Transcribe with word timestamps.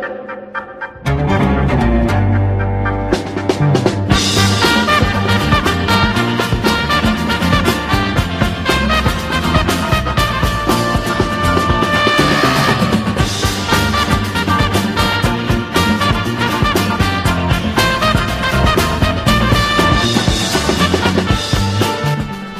thank 0.00 0.28
you. 0.30 0.37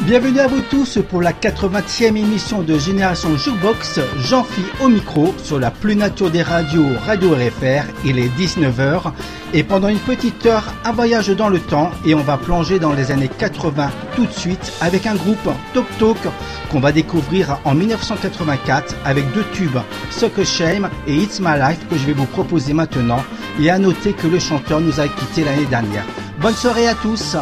Bienvenue 0.08 0.40
à 0.40 0.46
vous 0.46 0.62
tous 0.62 1.00
pour 1.10 1.20
la 1.20 1.34
80e 1.34 2.16
émission 2.16 2.62
de 2.62 2.78
Génération 2.78 3.36
Jukebox. 3.36 4.00
Jean-Phi 4.16 4.62
au 4.80 4.88
micro 4.88 5.34
sur 5.44 5.58
la 5.58 5.70
plus 5.70 5.96
nature 5.96 6.30
des 6.30 6.40
radios, 6.40 6.86
Radio 7.04 7.32
RFR. 7.32 7.84
Il 8.06 8.18
est 8.18 8.30
19h 8.38 9.12
et 9.52 9.62
pendant 9.62 9.88
une 9.88 9.98
petite 9.98 10.46
heure, 10.46 10.72
un 10.86 10.92
voyage 10.92 11.28
dans 11.28 11.50
le 11.50 11.58
temps 11.58 11.90
et 12.06 12.14
on 12.14 12.22
va 12.22 12.38
plonger 12.38 12.78
dans 12.78 12.94
les 12.94 13.10
années 13.10 13.28
80 13.28 13.90
tout 14.16 14.24
de 14.24 14.32
suite 14.32 14.72
avec 14.80 15.06
un 15.06 15.14
groupe 15.14 15.46
Tok 15.74 15.86
Tok 15.98 16.16
qu'on 16.70 16.80
va 16.80 16.90
découvrir 16.90 17.58
en 17.66 17.74
1984 17.74 18.96
avec 19.04 19.30
deux 19.34 19.44
tubes, 19.52 19.76
Suck 20.08 20.38
a 20.38 20.44
Shame 20.46 20.88
et 21.06 21.16
It's 21.16 21.38
My 21.38 21.58
Life 21.58 21.86
que 21.90 21.98
je 21.98 22.06
vais 22.06 22.14
vous 22.14 22.24
proposer 22.24 22.72
maintenant 22.72 23.22
et 23.60 23.68
à 23.68 23.78
noter 23.78 24.14
que 24.14 24.26
le 24.26 24.38
chanteur 24.38 24.80
nous 24.80 25.00
a 25.00 25.06
quitté 25.06 25.44
l'année 25.44 25.66
dernière. 25.66 26.06
Bonne 26.40 26.54
soirée 26.54 26.88
à 26.88 26.94
tous! 26.94 27.36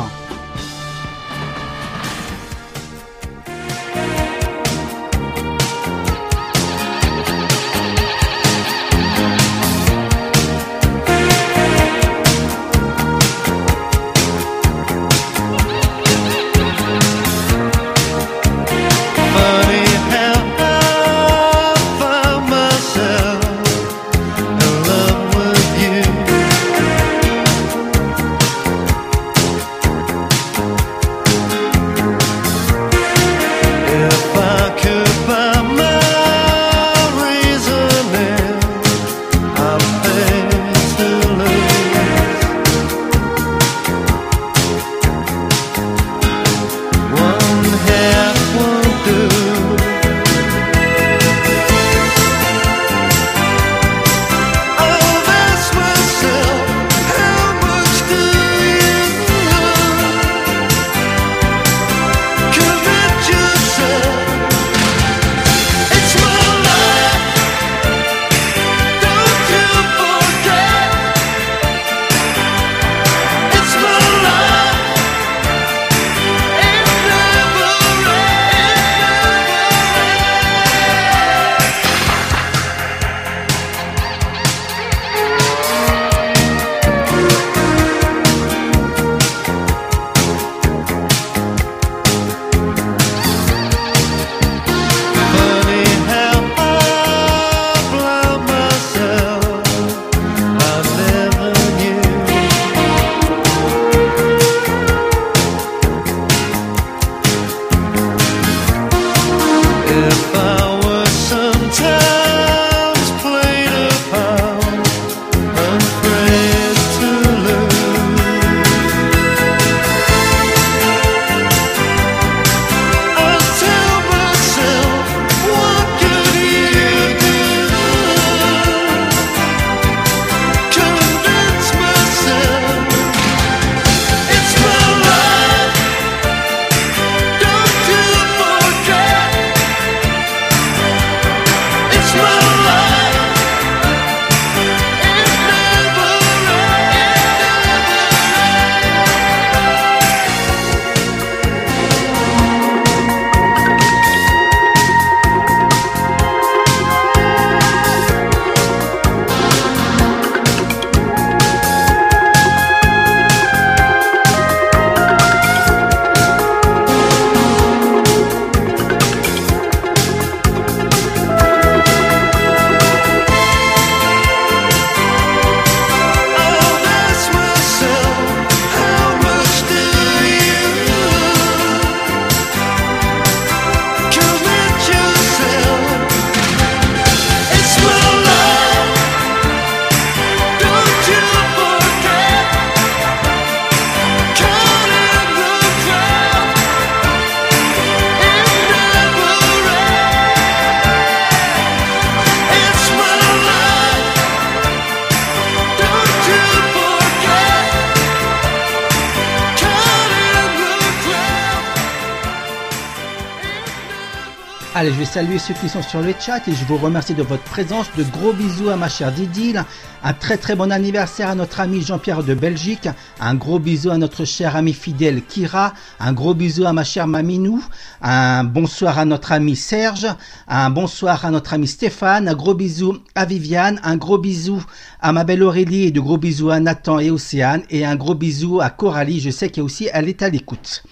Je 214.89 214.93
vais 214.93 215.05
saluer 215.05 215.41
ceux 215.41 215.55
qui 215.55 215.69
sont 215.69 215.83
sur 215.83 216.01
le 216.01 216.15
chat 216.17 216.47
et 216.47 216.53
je 216.53 216.65
vous 216.65 216.77
remercie 216.77 217.15
de 217.15 217.23
votre 217.25 217.43
présence. 217.43 217.87
De 217.99 218.05
gros 218.05 218.33
bisous 218.33 218.69
à 218.69 218.77
ma 218.77 218.89
chère 218.89 219.11
Didil. 219.11 219.65
Un 220.05 220.13
très 220.13 220.37
très 220.37 220.55
bon 220.55 220.71
anniversaire 220.71 221.29
à 221.29 221.35
notre 221.35 221.59
ami 221.59 221.83
Jean-Pierre 221.83 222.23
de 222.23 222.35
Belgique. 222.35 222.89
Un 223.19 223.35
gros 223.35 223.59
bisou 223.59 223.91
à 223.91 223.99
notre 223.99 224.25
cher 224.25 224.55
ami 224.55 224.73
fidèle 224.73 225.23
Kira. 225.23 225.75
Un 225.99 226.13
gros 226.13 226.35
bisou 226.35 226.67
à 226.67 226.73
ma 226.73 226.85
chère 226.85 227.09
Maminou. 227.09 227.65
Un 228.01 228.45
bonsoir 228.45 229.01
à 229.01 229.05
notre 229.05 229.33
ami 229.33 229.57
Serge. 229.57 230.07
Un 230.47 230.71
bonsoir 230.71 231.25
à 231.25 231.33
notre 231.33 231.55
ami 231.55 231.67
Stéphane. 231.67 232.29
Un 232.29 232.35
gros 232.35 232.55
bisou 232.55 232.99
à 233.17 233.25
Viviane. 233.25 233.81
Un 233.83 233.97
gros 233.97 234.19
bisou 234.19 234.63
à 235.01 235.13
ma 235.13 235.25
belle 235.25 235.43
Aurélie 235.43 235.87
et 235.87 235.91
de 235.91 235.99
gros 235.99 236.17
bisous 236.17 236.51
à 236.51 236.61
Nathan 236.61 237.01
et 237.01 237.11
Océane. 237.11 237.63
Et 237.71 237.85
un 237.85 237.97
gros 237.97 238.15
bisou 238.15 238.61
à 238.61 238.71
Coralie. 238.71 239.19
Je 239.19 239.31
sais 239.31 239.49
qu'elle 239.49 239.65
aussi 239.65 239.89
elle 239.93 240.09
est 240.09 240.23
à 240.23 240.29
l'écoute. 240.29 240.85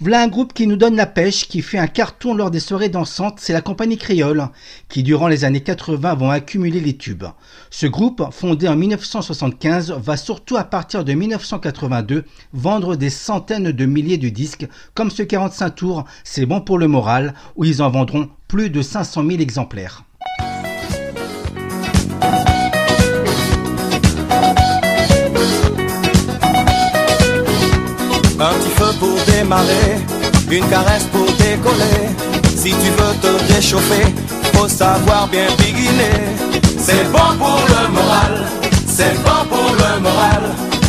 Voilà 0.00 0.22
un 0.22 0.28
groupe 0.28 0.52
qui 0.52 0.68
nous 0.68 0.76
donne 0.76 0.94
la 0.94 1.06
pêche, 1.06 1.48
qui 1.48 1.60
fait 1.60 1.76
un 1.78 1.88
carton 1.88 2.32
lors 2.32 2.52
des 2.52 2.60
soirées 2.60 2.88
dansantes, 2.88 3.40
c'est 3.40 3.52
la 3.52 3.62
compagnie 3.62 3.98
créole, 3.98 4.48
qui 4.88 5.02
durant 5.02 5.26
les 5.26 5.44
années 5.44 5.62
80 5.62 6.14
vont 6.14 6.30
accumuler 6.30 6.78
les 6.78 6.96
tubes. 6.96 7.24
Ce 7.70 7.86
groupe, 7.86 8.22
fondé 8.30 8.68
en 8.68 8.76
1975, 8.76 9.96
va 10.00 10.16
surtout 10.16 10.56
à 10.56 10.62
partir 10.62 11.04
de 11.04 11.12
1982 11.14 12.24
vendre 12.52 12.94
des 12.94 13.10
centaines 13.10 13.72
de 13.72 13.86
milliers 13.86 14.18
de 14.18 14.28
disques, 14.28 14.68
comme 14.94 15.10
ce 15.10 15.24
45 15.24 15.70
tours, 15.70 16.04
c'est 16.22 16.46
bon 16.46 16.60
pour 16.60 16.78
le 16.78 16.86
moral, 16.86 17.34
où 17.56 17.64
ils 17.64 17.82
en 17.82 17.90
vendront 17.90 18.30
plus 18.46 18.70
de 18.70 18.82
500 18.82 19.24
000 19.26 19.40
exemplaires 19.40 20.04
pour 28.98 29.14
démarrer, 29.26 29.98
une 30.50 30.66
caresse 30.68 31.04
pour 31.12 31.26
décoller. 31.26 32.08
Si 32.56 32.70
tu 32.70 32.90
veux 32.98 33.14
te 33.22 33.54
réchauffer, 33.54 34.14
faut 34.54 34.68
savoir 34.68 35.28
bien 35.28 35.46
biguiner. 35.58 36.18
C'est 36.78 37.04
bon 37.12 37.36
pour 37.38 37.60
le 37.68 37.88
moral, 37.92 38.46
c'est 38.86 39.14
bon 39.24 39.40
pour 39.48 39.70
le 39.82 40.00
moral, 40.00 40.42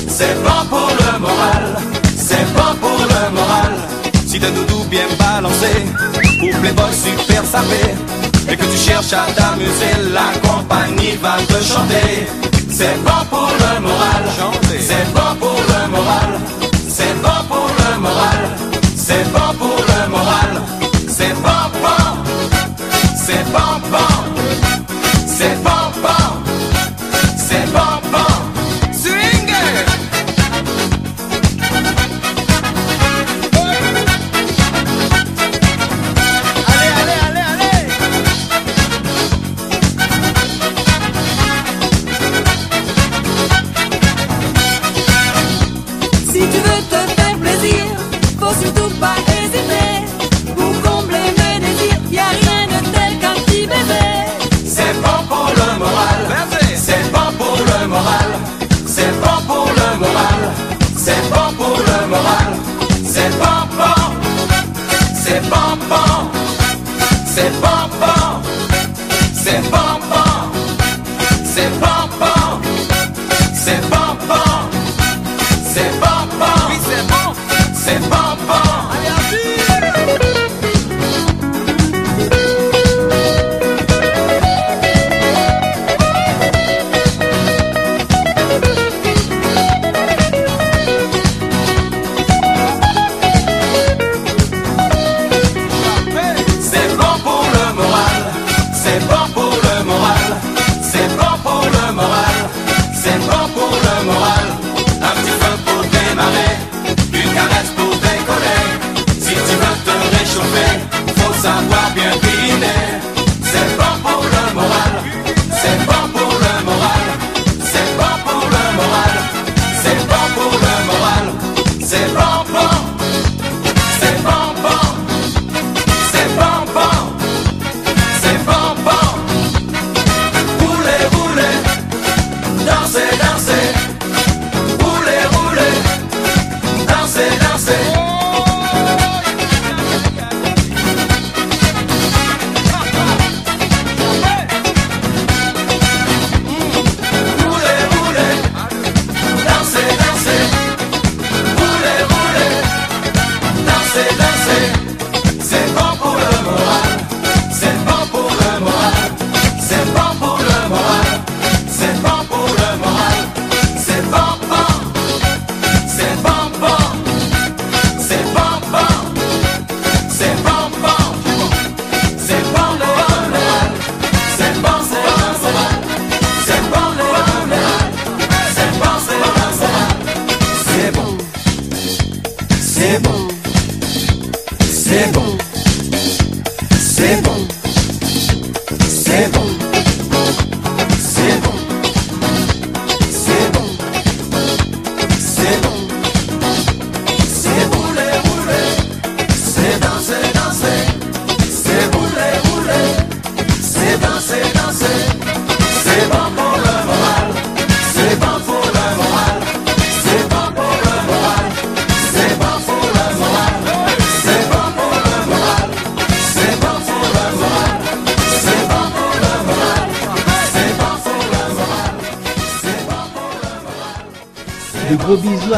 c'est 0.08 0.36
bon 0.44 0.66
pour 0.70 0.90
le 0.90 1.20
moral, 1.20 1.78
c'est 2.18 2.46
bon 2.54 2.76
pour 2.82 3.00
le 3.00 3.36
moral. 3.36 3.74
Si 4.26 4.40
t'es 4.40 4.52
doudou 4.52 4.84
bien 4.90 5.08
balancé, 5.20 5.72
coupe 6.40 6.64
les 6.64 6.96
super 6.96 7.44
sapés, 7.46 7.96
et 8.50 8.56
que 8.56 8.66
tu 8.66 8.78
cherches 8.78 9.14
à 9.14 9.32
t'amuser, 9.32 10.12
la 10.14 10.30
compagnie 10.48 11.16
va 11.22 11.38
te 11.48 11.64
chanter. 11.64 12.28
C'est 12.72 12.98
bon 13.04 13.26
pour 13.30 13.50
le 13.50 13.82
moral, 13.82 14.24
c'est 14.80 15.14
bon 15.14 15.36
pour 15.40 15.60
le 15.72 15.92
moral. 15.92 16.59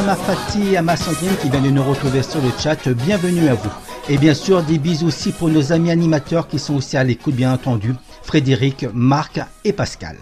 Oussama 0.01 0.15
Fati, 0.15 0.77
Amasandine 0.77 1.36
qui 1.39 1.50
vient 1.50 1.62
de 1.62 1.70
nous 1.70 1.84
retrouver 1.84 2.24
sur 2.24 2.41
le 2.41 2.50
chat. 2.58 2.89
Bienvenue 2.89 3.50
à 3.50 3.53
vous. 3.53 3.70
Et 4.10 4.17
bien 4.17 4.34
sûr, 4.34 4.63
des 4.63 4.79
bisous 4.79 5.08
aussi 5.08 5.31
pour 5.31 5.50
nos 5.50 5.72
amis 5.72 5.91
animateurs 5.91 6.48
qui 6.48 6.58
sont 6.58 6.75
aussi 6.75 6.98
à 6.98 7.03
l'écoute, 7.03 7.36
bien 7.36 7.53
entendu. 7.53 7.93
Frédéric, 8.24 8.88
Marc 8.96 9.39
et 9.63 9.74
Pascal. 9.74 10.17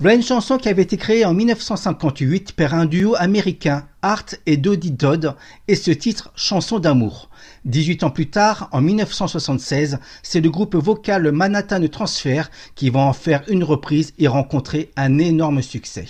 Voilà 0.00 0.16
une 0.16 0.22
chanson 0.22 0.58
qui 0.58 0.68
avait 0.68 0.82
été 0.82 0.98
créée 0.98 1.24
en 1.24 1.32
1958 1.32 2.52
par 2.52 2.74
un 2.74 2.84
duo 2.84 3.14
américain, 3.16 3.86
Art 4.02 4.26
et 4.44 4.58
Dodie 4.58 4.90
Dodd, 4.90 5.34
et 5.66 5.76
ce 5.76 5.92
titre 5.92 6.30
Chanson 6.36 6.78
d'amour. 6.78 7.30
18 7.64 8.04
ans 8.04 8.10
plus 8.10 8.28
tard, 8.28 8.68
en 8.72 8.82
1976, 8.82 9.98
c'est 10.22 10.42
le 10.42 10.50
groupe 10.50 10.74
vocal 10.74 11.32
Manhattan 11.32 11.86
Transfer 11.88 12.50
qui 12.74 12.90
va 12.90 13.00
en 13.00 13.14
faire 13.14 13.44
une 13.48 13.64
reprise 13.64 14.12
et 14.18 14.28
rencontrer 14.28 14.90
un 14.96 15.16
énorme 15.16 15.62
succès. 15.62 16.06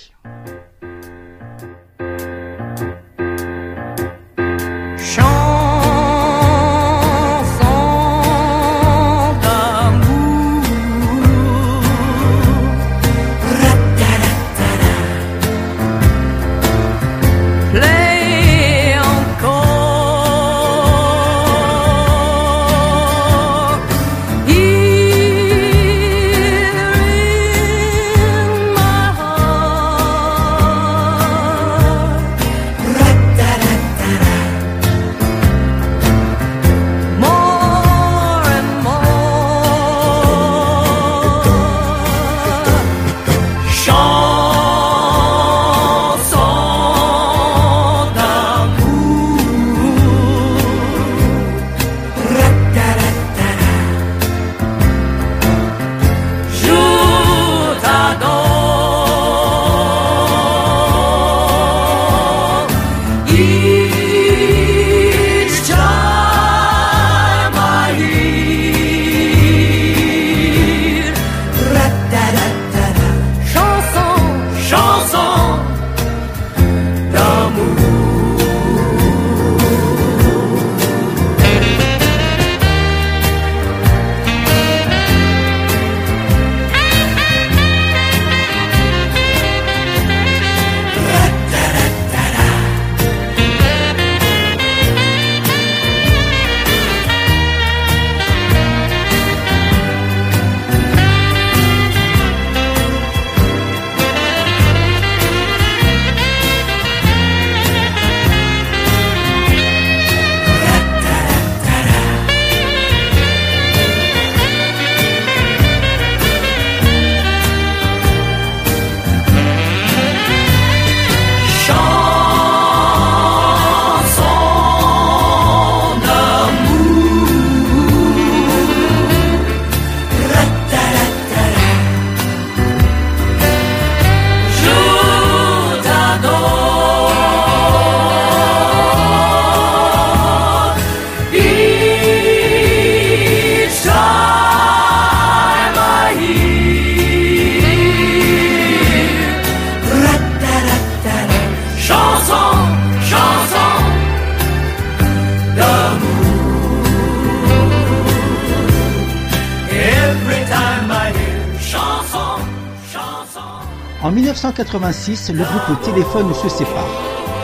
1986, 164.87 165.33
le 165.33 165.43
groupe 165.43 165.83
Téléphone 165.83 166.33
se 166.33 166.49
sépare. 166.49 166.89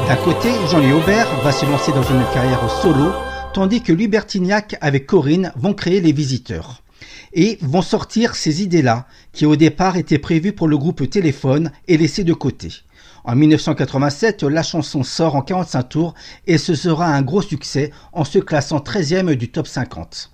D'un 0.06 0.14
côté, 0.14 0.48
Jean-Louis 0.70 0.92
Aubert 0.92 1.26
va 1.42 1.50
se 1.50 1.66
lancer 1.66 1.90
dans 1.90 2.04
une 2.04 2.22
carrière 2.32 2.70
solo, 2.70 3.10
tandis 3.52 3.82
que 3.82 3.92
Lubertignac 3.92 4.76
avec 4.80 5.06
Corinne 5.06 5.52
vont 5.56 5.74
créer 5.74 6.00
les 6.00 6.12
visiteurs. 6.12 6.82
Et 7.32 7.58
vont 7.60 7.82
sortir 7.82 8.36
ces 8.36 8.62
idées-là, 8.62 9.06
qui 9.32 9.44
au 9.44 9.56
départ 9.56 9.96
étaient 9.96 10.20
prévues 10.20 10.52
pour 10.52 10.68
le 10.68 10.78
groupe 10.78 11.10
Téléphone 11.10 11.72
et 11.88 11.96
laissées 11.96 12.22
de 12.22 12.32
côté. 12.32 12.68
En 13.24 13.34
1987, 13.34 14.44
la 14.44 14.62
chanson 14.62 15.02
sort 15.02 15.34
en 15.34 15.42
45 15.42 15.82
tours 15.82 16.14
et 16.46 16.58
ce 16.58 16.76
sera 16.76 17.06
un 17.06 17.22
gros 17.22 17.42
succès 17.42 17.90
en 18.12 18.24
se 18.24 18.38
classant 18.38 18.78
13e 18.78 19.34
du 19.34 19.50
top 19.50 19.66
50. 19.66 20.31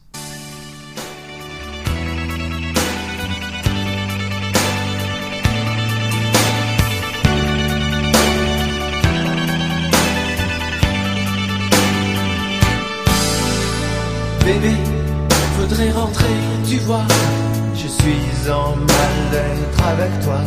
Je 17.74 17.86
suis 17.86 18.50
en 18.50 18.74
mal-être 18.74 19.88
avec 19.88 20.20
toi. 20.24 20.40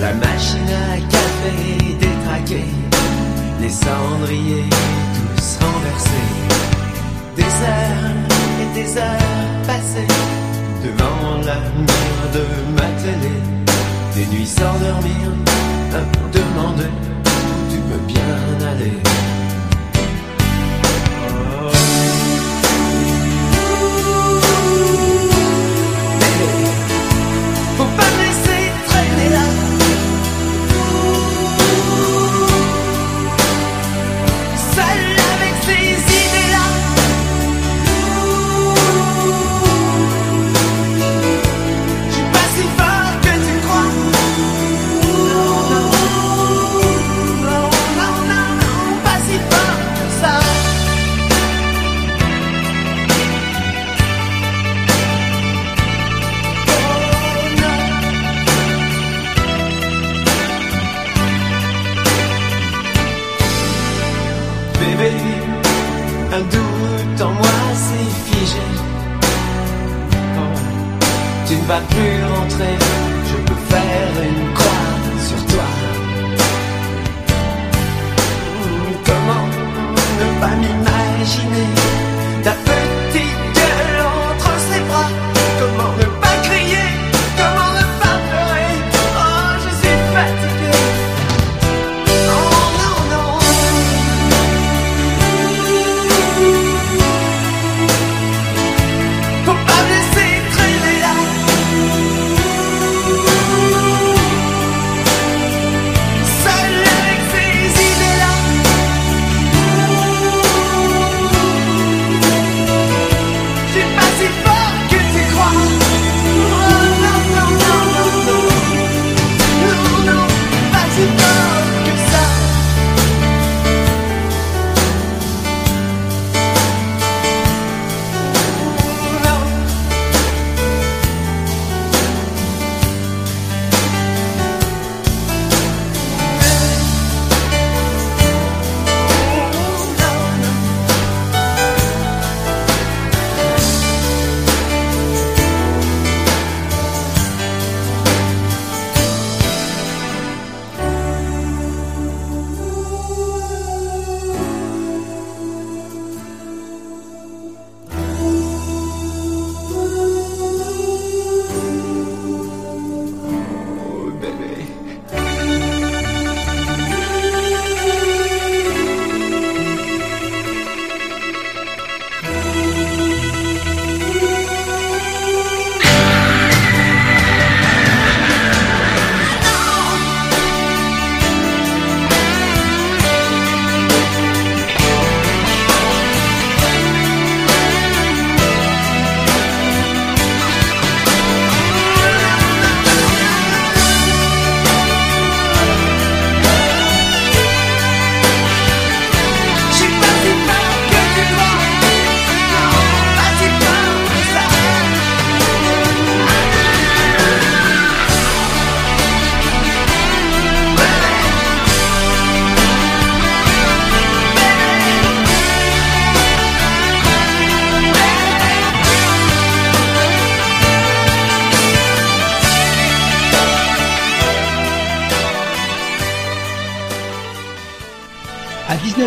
La 0.00 0.12
machine 0.14 0.68
à 0.68 0.96
café 0.96 1.94
détraquée, 1.94 2.64
les 3.60 3.68
cendriers 3.68 4.68
tous 5.14 5.64
renversés. 5.64 6.28
Des 7.36 7.42
heures 7.42 8.16
et 8.62 8.74
des 8.74 8.96
heures 8.98 9.62
passées 9.64 10.08
devant 10.82 11.36
la 11.46 11.60
mur 11.78 12.18
de 12.32 12.44
ma 12.74 12.88
télé. 13.00 13.34
Des 14.16 14.26
nuits 14.36 14.46
sans 14.46 14.76
dormir, 14.80 15.30
à 15.92 16.00
demander 16.32 16.90
où 16.90 17.70
tu 17.70 17.78
peux 17.78 18.12
bien 18.12 18.68
aller. 18.72 19.23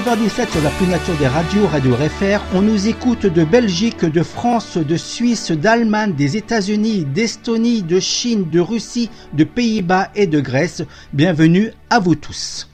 sur 0.08 0.64
la 0.64 0.70
plénature 0.70 1.18
des 1.18 1.28
radios, 1.28 1.68
Radio 1.68 1.94
Réfère, 1.94 2.42
on 2.54 2.62
nous 2.62 2.88
écoute 2.88 3.26
de 3.26 3.44
Belgique, 3.44 4.06
de 4.06 4.24
France, 4.24 4.78
de 4.78 4.96
Suisse, 4.96 5.52
d'Allemagne, 5.52 6.14
des 6.14 6.38
États-Unis, 6.38 7.04
d'Estonie, 7.04 7.84
de 7.84 8.00
Chine, 8.00 8.50
de 8.50 8.62
Russie, 8.62 9.10
de 9.34 9.44
Pays-Bas 9.44 10.10
et 10.16 10.26
de 10.26 10.40
Grèce. 10.40 10.82
Bienvenue 11.12 11.74
à 11.90 12.00
vous 12.00 12.16
tous. 12.16 12.70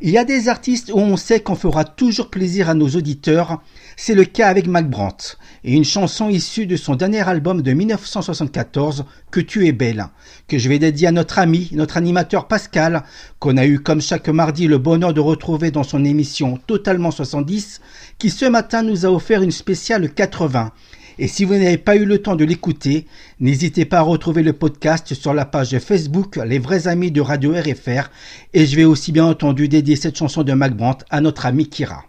Il 0.00 0.10
y 0.10 0.18
a 0.18 0.24
des 0.24 0.48
artistes 0.48 0.92
où 0.94 0.98
on 0.98 1.16
sait 1.16 1.40
qu'on 1.40 1.56
fera 1.56 1.84
toujours 1.84 2.30
plaisir 2.30 2.68
à 2.70 2.74
nos 2.74 2.88
auditeurs. 2.88 3.60
C'est 3.96 4.14
le 4.14 4.24
cas 4.24 4.46
avec 4.46 4.68
Mac 4.68 4.88
Brandt 4.88 5.36
et 5.64 5.72
une 5.72 5.84
chanson 5.84 6.28
issue 6.28 6.66
de 6.66 6.76
son 6.76 6.94
dernier 6.94 7.28
album 7.28 7.62
de 7.62 7.72
1974, 7.72 9.06
Que 9.32 9.40
tu 9.40 9.66
es 9.66 9.72
belle, 9.72 10.06
que 10.46 10.56
je 10.56 10.68
vais 10.68 10.78
dédier 10.78 11.08
à 11.08 11.12
notre 11.12 11.40
ami, 11.40 11.70
notre 11.72 11.96
animateur 11.96 12.46
Pascal, 12.46 13.02
qu'on 13.40 13.56
a 13.56 13.66
eu 13.66 13.80
comme 13.80 14.00
chaque 14.00 14.28
mardi 14.28 14.68
le 14.68 14.78
bonheur 14.78 15.14
de 15.14 15.20
retrouver 15.20 15.72
dans 15.72 15.82
son 15.82 16.04
émission 16.04 16.60
Totalement 16.68 17.10
70, 17.10 17.80
qui 18.18 18.30
ce 18.30 18.44
matin 18.44 18.84
nous 18.84 19.04
a 19.04 19.10
offert 19.10 19.42
une 19.42 19.50
spéciale 19.50 20.14
80. 20.14 20.70
Et 21.18 21.26
si 21.26 21.44
vous 21.44 21.54
n'avez 21.54 21.78
pas 21.78 21.96
eu 21.96 22.04
le 22.04 22.18
temps 22.18 22.36
de 22.36 22.44
l'écouter, 22.44 23.06
n'hésitez 23.40 23.84
pas 23.84 23.98
à 23.98 24.02
retrouver 24.02 24.42
le 24.42 24.52
podcast 24.52 25.14
sur 25.14 25.34
la 25.34 25.44
page 25.44 25.76
Facebook 25.80 26.36
Les 26.36 26.60
vrais 26.60 26.86
amis 26.86 27.10
de 27.10 27.20
Radio 27.20 27.52
RFR. 27.52 28.10
Et 28.54 28.66
je 28.66 28.76
vais 28.76 28.84
aussi 28.84 29.10
bien 29.10 29.24
entendu 29.24 29.68
dédier 29.68 29.96
cette 29.96 30.16
chanson 30.16 30.44
de 30.44 30.52
Mac 30.52 30.76
Brandt 30.76 31.04
à 31.10 31.20
notre 31.20 31.46
ami 31.46 31.68
Kira. 31.68 32.04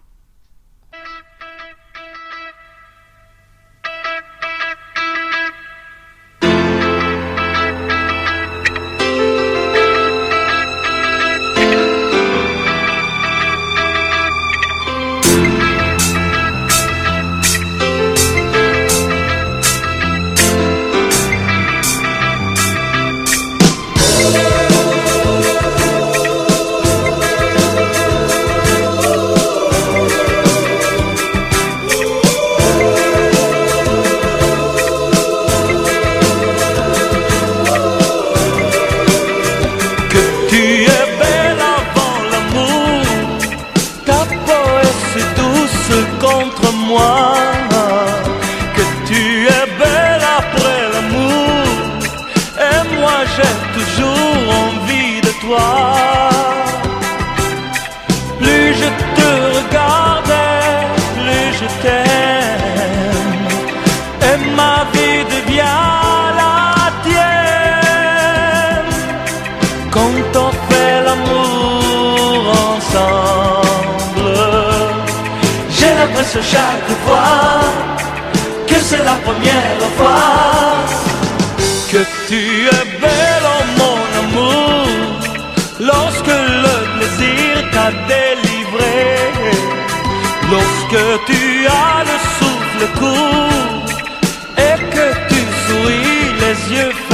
Yeux 96.69 97.08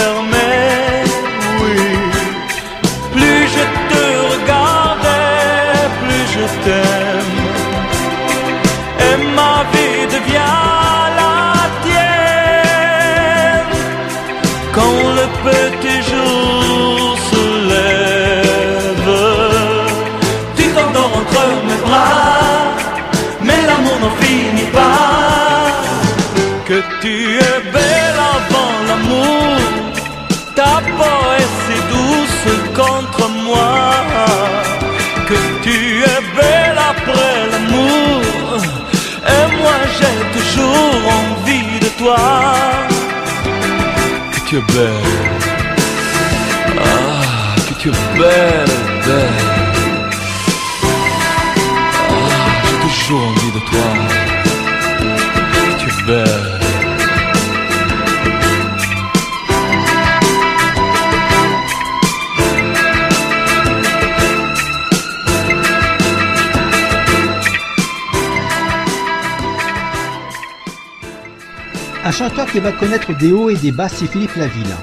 Que 44.55 44.61
tu 44.61 44.67
es 44.67 44.77
belle, 44.77 45.01
ah, 46.79 47.55
que 47.67 47.73
tu 47.73 47.89
es 47.89 47.97
belle, 48.17 48.64
chanteur 72.15 72.49
qui 72.49 72.60
va 72.60 72.71
connaître 72.71 73.17
des 73.17 73.34
hauts 73.34 73.49
et 73.49 73.58
des 73.58 73.73
bas, 73.73 73.89
c'est 73.89 74.08
Philippe 74.08 74.36
Laville. 74.36 74.73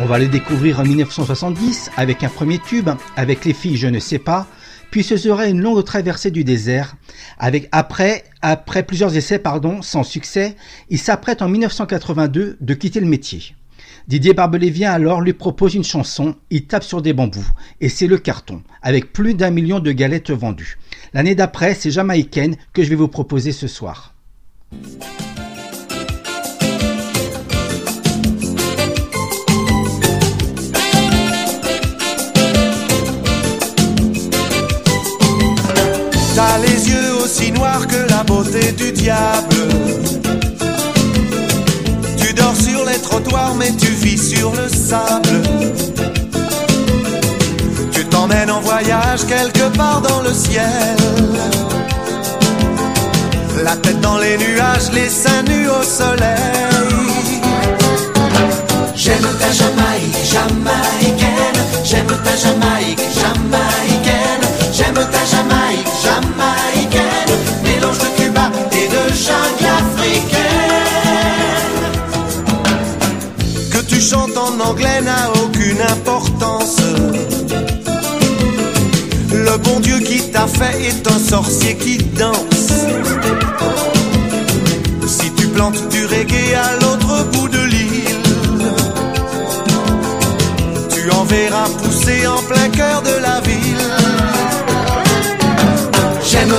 On 0.00 0.04
va 0.04 0.18
le 0.18 0.28
découvrir 0.28 0.78
en 0.78 0.82
1970 0.82 1.90
avec 1.96 2.22
un 2.22 2.28
premier 2.28 2.58
tube, 2.58 2.90
avec 3.16 3.46
les 3.46 3.54
filles 3.54 3.78
Je 3.78 3.86
ne 3.86 3.98
sais 3.98 4.18
pas, 4.18 4.46
puis 4.90 5.02
ce 5.02 5.16
sera 5.16 5.46
une 5.46 5.62
longue 5.62 5.82
traversée 5.84 6.30
du 6.30 6.44
désert, 6.44 6.96
avec 7.38 7.66
après, 7.72 8.24
après 8.42 8.82
plusieurs 8.82 9.16
essais, 9.16 9.38
pardon, 9.38 9.80
sans 9.80 10.02
succès, 10.02 10.54
il 10.90 10.98
s'apprête 10.98 11.40
en 11.40 11.48
1982 11.48 12.58
de 12.60 12.74
quitter 12.74 13.00
le 13.00 13.06
métier. 13.06 13.54
Didier 14.06 14.34
Barbelivien 14.34 14.92
alors 14.92 15.22
lui 15.22 15.32
propose 15.32 15.74
une 15.74 15.84
chanson, 15.84 16.34
il 16.50 16.66
tape 16.66 16.84
sur 16.84 17.00
des 17.00 17.14
bambous, 17.14 17.52
et 17.80 17.88
c'est 17.88 18.06
le 18.06 18.18
carton, 18.18 18.62
avec 18.82 19.14
plus 19.14 19.32
d'un 19.32 19.50
million 19.50 19.80
de 19.80 19.92
galettes 19.92 20.30
vendues. 20.30 20.76
L'année 21.14 21.36
d'après, 21.36 21.74
c'est 21.74 21.90
Jamaïcaine 21.90 22.56
que 22.74 22.82
je 22.82 22.90
vais 22.90 22.96
vous 22.96 23.08
proposer 23.08 23.52
ce 23.52 23.66
soir. 23.66 24.14
Les 36.60 36.88
yeux 36.88 37.14
aussi 37.24 37.50
noirs 37.52 37.86
que 37.86 38.10
la 38.10 38.22
beauté 38.24 38.72
du 38.72 38.92
diable. 38.92 39.56
Tu 42.16 42.32
dors 42.34 42.56
sur 42.56 42.84
les 42.84 42.98
trottoirs, 42.98 43.54
mais 43.56 43.72
tu 43.72 43.86
vis 43.86 44.18
sur 44.34 44.52
le 44.52 44.68
sable. 44.68 45.42
Tu 47.92 48.04
t'emmènes 48.06 48.50
en 48.50 48.60
voyage 48.60 49.24
quelque 49.26 49.76
part 49.76 50.00
dans 50.02 50.20
le 50.22 50.32
ciel. 50.32 50.96
La 53.64 53.76
tête 53.76 54.00
dans 54.00 54.18
les 54.18 54.36
nuages, 54.36 54.90
les 54.92 55.08
seins 55.08 55.42
nus 55.44 55.68
au 55.68 55.82
soleil. 55.82 56.72
J'aime 58.94 59.26
ta 59.40 59.50
Jamaïque, 59.50 60.16
jamaïcaine. 60.24 61.60
J'aime 61.84 62.06
ta 62.06 62.36
Jamaïque, 62.36 63.00
jamaïcaine. 63.20 64.46
J'aime 64.72 64.94
ta 64.94 65.24
Jamaïque, 65.30 65.51
importance. 75.80 76.76
Le 79.32 79.56
bon 79.58 79.80
Dieu 79.80 79.98
qui 80.00 80.30
t'a 80.30 80.46
fait 80.46 80.82
est 80.84 81.06
un 81.06 81.18
sorcier 81.18 81.76
qui 81.76 81.98
danse. 81.98 82.84
Si 85.06 85.30
tu 85.32 85.46
plantes 85.48 85.88
du 85.88 86.04
reggae 86.06 86.54
à 86.54 86.74
l'autre 86.80 87.24
bout 87.32 87.48
de 87.48 87.64
l'île, 87.72 88.22
tu 90.90 91.10
en 91.10 91.24
verras 91.24 91.68
pousser 91.82 92.26
en 92.26 92.42
plein 92.42 92.68
cœur 92.68 93.02
de 93.02 93.22
la 93.22 93.40
ville. 93.40 93.52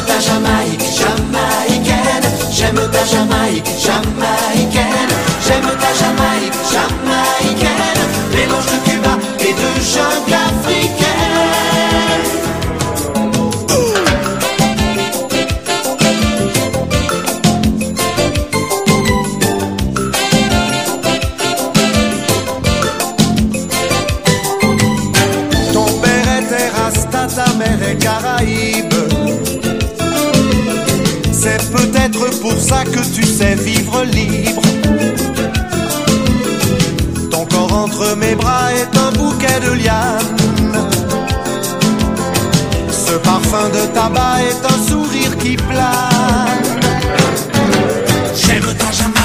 ta 0.08 0.20
Jamaïque, 0.20 0.86
jamaïcaine. 0.98 2.30
J'aime 2.52 2.82
ta 2.92 3.06
Jamaïque, 3.06 3.70
jamaïcaine. 3.80 5.14
J'aime 5.46 5.72
ta 5.80 5.94
Jamaïque, 6.00 6.54
jamaïcaine. 6.72 7.03
De 9.60 9.70
jungle 9.82 10.34
africaine. 10.34 11.14
Ta 27.36 27.52
mère 27.54 27.82
est 27.90 27.98
Caraïbe. 27.98 28.94
C'est 31.32 31.72
peut-être 31.72 32.40
pour 32.42 32.54
ça 32.60 32.84
que 32.84 33.00
tu 33.16 33.24
sais 33.24 33.56
vivre 33.56 34.04
libre. 34.04 34.62
Ton 37.32 37.46
corps 37.46 37.74
entre 37.74 38.16
mes 38.18 38.36
bras 38.36 38.72
est 38.74 38.96
un 38.96 39.12
de. 39.48 40.20
Ce 42.92 43.14
parfum 43.18 43.70
de 43.70 43.94
tabac 43.94 44.42
est 44.50 44.66
un 44.66 44.88
sourire 44.88 45.38
qui 45.38 45.56
plane. 45.56 46.64
J'aime 48.36 48.74
ta 48.78 48.92
Jamaïque, 48.92 49.23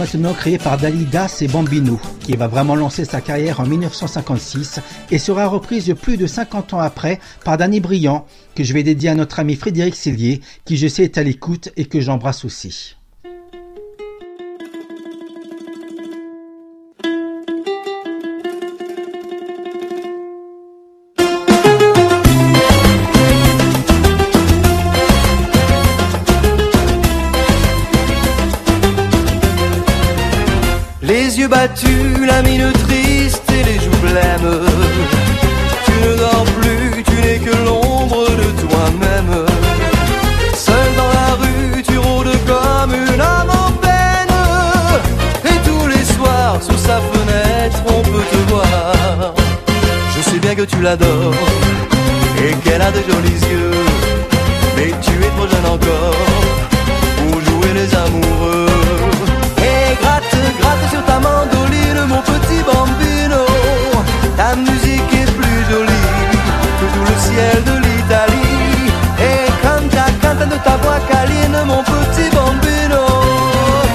maintenant 0.00 0.32
créée 0.32 0.56
par 0.56 0.78
Dalida, 0.78 1.28
c'est 1.28 1.46
Bambino, 1.46 2.00
qui 2.20 2.34
va 2.34 2.48
vraiment 2.48 2.74
lancer 2.74 3.04
sa 3.04 3.20
carrière 3.20 3.60
en 3.60 3.66
1956 3.66 4.80
et 5.10 5.18
sera 5.18 5.46
reprise 5.46 5.94
plus 6.00 6.16
de 6.16 6.26
50 6.26 6.72
ans 6.72 6.80
après 6.80 7.20
par 7.44 7.58
Danny 7.58 7.80
Briand, 7.80 8.24
que 8.54 8.64
je 8.64 8.72
vais 8.72 8.82
dédier 8.82 9.10
à 9.10 9.14
notre 9.14 9.40
ami 9.40 9.56
Frédéric 9.56 9.94
Cellier, 9.94 10.40
qui 10.64 10.78
je 10.78 10.88
sais 10.88 11.04
est 11.04 11.18
à 11.18 11.22
l'écoute 11.22 11.68
et 11.76 11.84
que 11.84 12.00
j'embrasse 12.00 12.46
aussi. 12.46 12.96
Yeux 31.40 31.48
battus, 31.48 32.26
la 32.26 32.42
mine 32.42 32.70
triste 32.84 33.50
et 33.50 33.62
les 33.64 33.78
joues 33.84 34.00
blêmes. 34.02 34.52
Tu 35.86 35.92
ne 36.04 36.14
dors 36.16 36.44
plus, 36.60 37.02
tu 37.02 37.16
n'es 37.22 37.38
que 37.38 37.56
l'ombre 37.64 38.24
de 38.42 38.48
toi-même. 38.64 39.46
Seul 40.54 40.88
dans 41.00 41.12
la 41.20 41.30
rue, 41.40 41.82
tu 41.82 41.96
rôdes 41.96 42.36
comme 42.46 42.92
une 42.94 43.20
âme 43.20 43.50
en 43.64 43.70
peine. 43.84 44.36
Et 45.50 45.58
tous 45.68 45.86
les 45.88 46.04
soirs, 46.14 46.58
sous 46.60 46.80
sa 46.88 46.98
fenêtre, 47.12 47.78
on 47.86 48.02
peut 48.02 48.26
te 48.32 48.50
voir. 48.52 49.34
Je 50.14 50.20
sais 50.30 50.38
bien 50.38 50.54
que 50.54 50.66
tu 50.72 50.80
l'adores 50.82 51.34
et 52.44 52.52
qu'elle 52.62 52.82
a 52.82 52.90
de 52.90 53.02
jolis 53.08 53.40
yeux. 53.50 53.84
Mais 54.76 54.92
tu 55.00 55.12
es 55.24 55.30
trop 55.36 55.48
jeune 55.48 55.66
encore 55.72 56.49
ta 70.64 70.76
voix 70.82 70.98
câline, 71.08 71.58
mon 71.66 71.82
petit 71.82 72.28
bambino. 72.34 73.04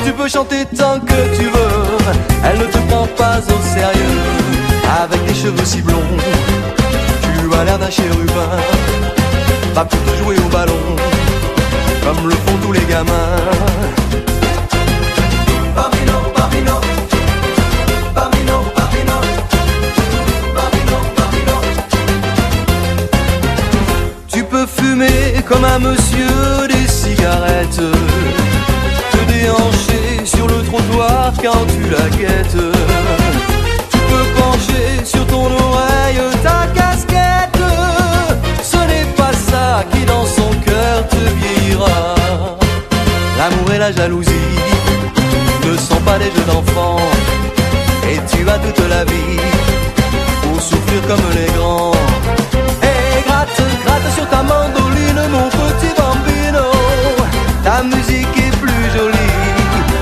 Tu 0.06 0.12
peux 0.14 0.28
chanter 0.28 0.66
tant 0.78 1.00
que 1.00 1.38
tu 1.38 1.46
veux, 1.46 1.98
elle 2.44 2.60
ne 2.60 2.66
te 2.66 2.78
prend 2.90 3.08
pas 3.18 3.40
au 3.40 3.60
sérieux. 3.74 4.20
Avec 5.04 5.26
des 5.26 5.34
cheveux 5.34 5.66
si 5.66 5.82
blonds, 5.82 6.12
tu 7.24 7.56
as 7.60 7.64
l'air 7.66 7.80
d'un 7.80 7.90
chérubin. 7.90 8.52
Va 9.74 9.86
plutôt 9.86 10.16
jouer 10.24 10.36
au 10.38 10.50
ballon, 10.50 10.84
comme 12.04 12.30
le 12.30 12.36
font 12.36 12.58
tous 12.62 12.72
les 12.72 12.86
gamins. 12.86 14.05
Comme 25.48 25.64
un 25.64 25.80
monsieur 25.80 26.68
des 26.68 26.88
cigarettes. 26.88 27.82
Te 29.12 29.18
déhancher 29.32 30.26
sur 30.26 30.48
le 30.48 30.64
trottoir 30.64 31.34
quand 31.42 31.66
tu 31.74 31.90
la 31.90 32.10
guettes. 32.18 32.58
Tu 33.92 33.98
peux 33.98 34.42
pencher 34.42 35.06
sur 35.06 35.26
ton 35.28 35.46
oreille 35.46 36.22
ta 36.44 36.68
casquette. 36.74 37.64
Ce 38.64 38.78
n'est 38.78 39.10
pas 39.16 39.34
ça 39.34 39.84
qui 39.92 40.06
dans 40.06 40.26
son 40.26 40.50
cœur 40.66 41.08
te 41.08 41.24
vieillira 41.40 42.16
L'amour 43.38 43.72
et 43.74 43.80
la 43.80 43.92
jalousie 43.92 44.32
ne 45.66 45.78
sont 45.78 46.02
pas 46.02 46.18
des 46.18 46.32
jeux 46.36 46.48
d'enfants. 46.48 47.00
Et 48.10 48.20
tu 48.32 48.50
as 48.50 48.60
toute 48.60 48.90
la 48.90 49.04
vie 49.06 49.40
pour 50.42 50.62
souffrir 50.62 51.02
comme 51.08 51.26
les 51.36 51.52
grands. 51.58 51.92
Et 52.82 53.28
gratte, 53.28 53.62
gratte 53.86 54.14
sur 54.16 54.28
ta 54.30 54.44
mon 55.30 55.50
petit 55.50 55.94
bambino. 55.98 56.66
Ta 57.64 57.84
musique 57.84 58.38
est 58.38 58.56
plus 58.58 58.86
jolie 58.96 59.38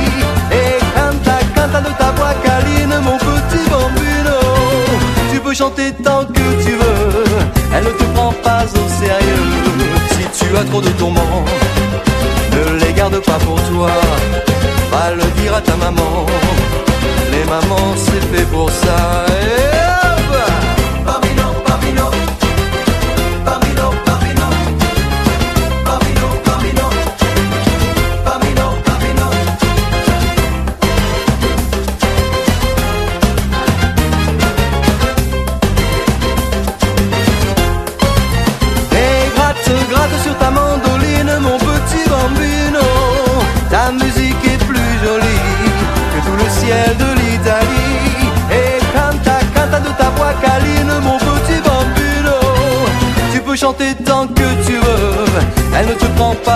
Et 0.52 0.80
canta, 0.96 1.40
canta 1.56 1.82
de 1.82 1.94
ta 1.98 2.12
voix 2.18 2.34
câline, 2.44 2.96
mon 3.04 3.18
petit 3.18 3.64
bambino. 3.70 4.38
Tu 5.32 5.40
peux 5.40 5.54
chanter 5.54 5.92
tant 6.04 6.26
que 6.26 6.64
tu 6.64 6.72
veux, 6.72 7.24
elle 7.74 7.86
ne 7.86 7.90
te 7.90 8.04
prend 8.16 8.34
pas 8.44 8.64
au 8.64 8.86
sérieux. 9.02 9.48
Si 10.12 10.24
tu 10.40 10.58
as 10.58 10.64
trop 10.66 10.82
de 10.82 10.90
tourments, 10.90 11.44
ne 12.52 12.80
les 12.80 12.94
garde 12.94 13.20
pas 13.20 13.40
pour 13.46 13.60
toi. 13.70 13.90
Va 14.92 15.12
le 15.16 15.42
dire 15.42 15.56
à 15.56 15.62
ta 15.62 15.76
maman. 15.76 16.26
Les 17.32 17.46
mamans, 17.46 17.96
c'est 17.96 18.24
fait 18.32 18.46
pour 18.46 18.70
ça. 18.70 19.26
Et 19.30 19.73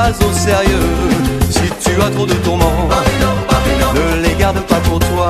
au 0.09 0.33
sérieux. 0.33 0.89
Si 1.49 1.69
tu 1.83 2.01
as 2.01 2.09
trop 2.09 2.25
de 2.25 2.33
tourments, 2.35 2.87
ne 3.95 4.23
les 4.23 4.35
garde 4.35 4.59
pas 4.61 4.79
pour 4.87 4.99
toi. 4.99 5.29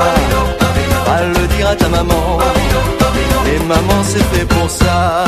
Va 1.05 1.23
le 1.23 1.47
dire 1.55 1.69
à 1.69 1.75
ta 1.75 1.87
maman. 1.87 2.37
Et 3.45 3.59
maman 3.63 3.99
c'est 4.03 4.23
fait 4.31 4.45
pour 4.45 4.69
ça. 4.69 5.25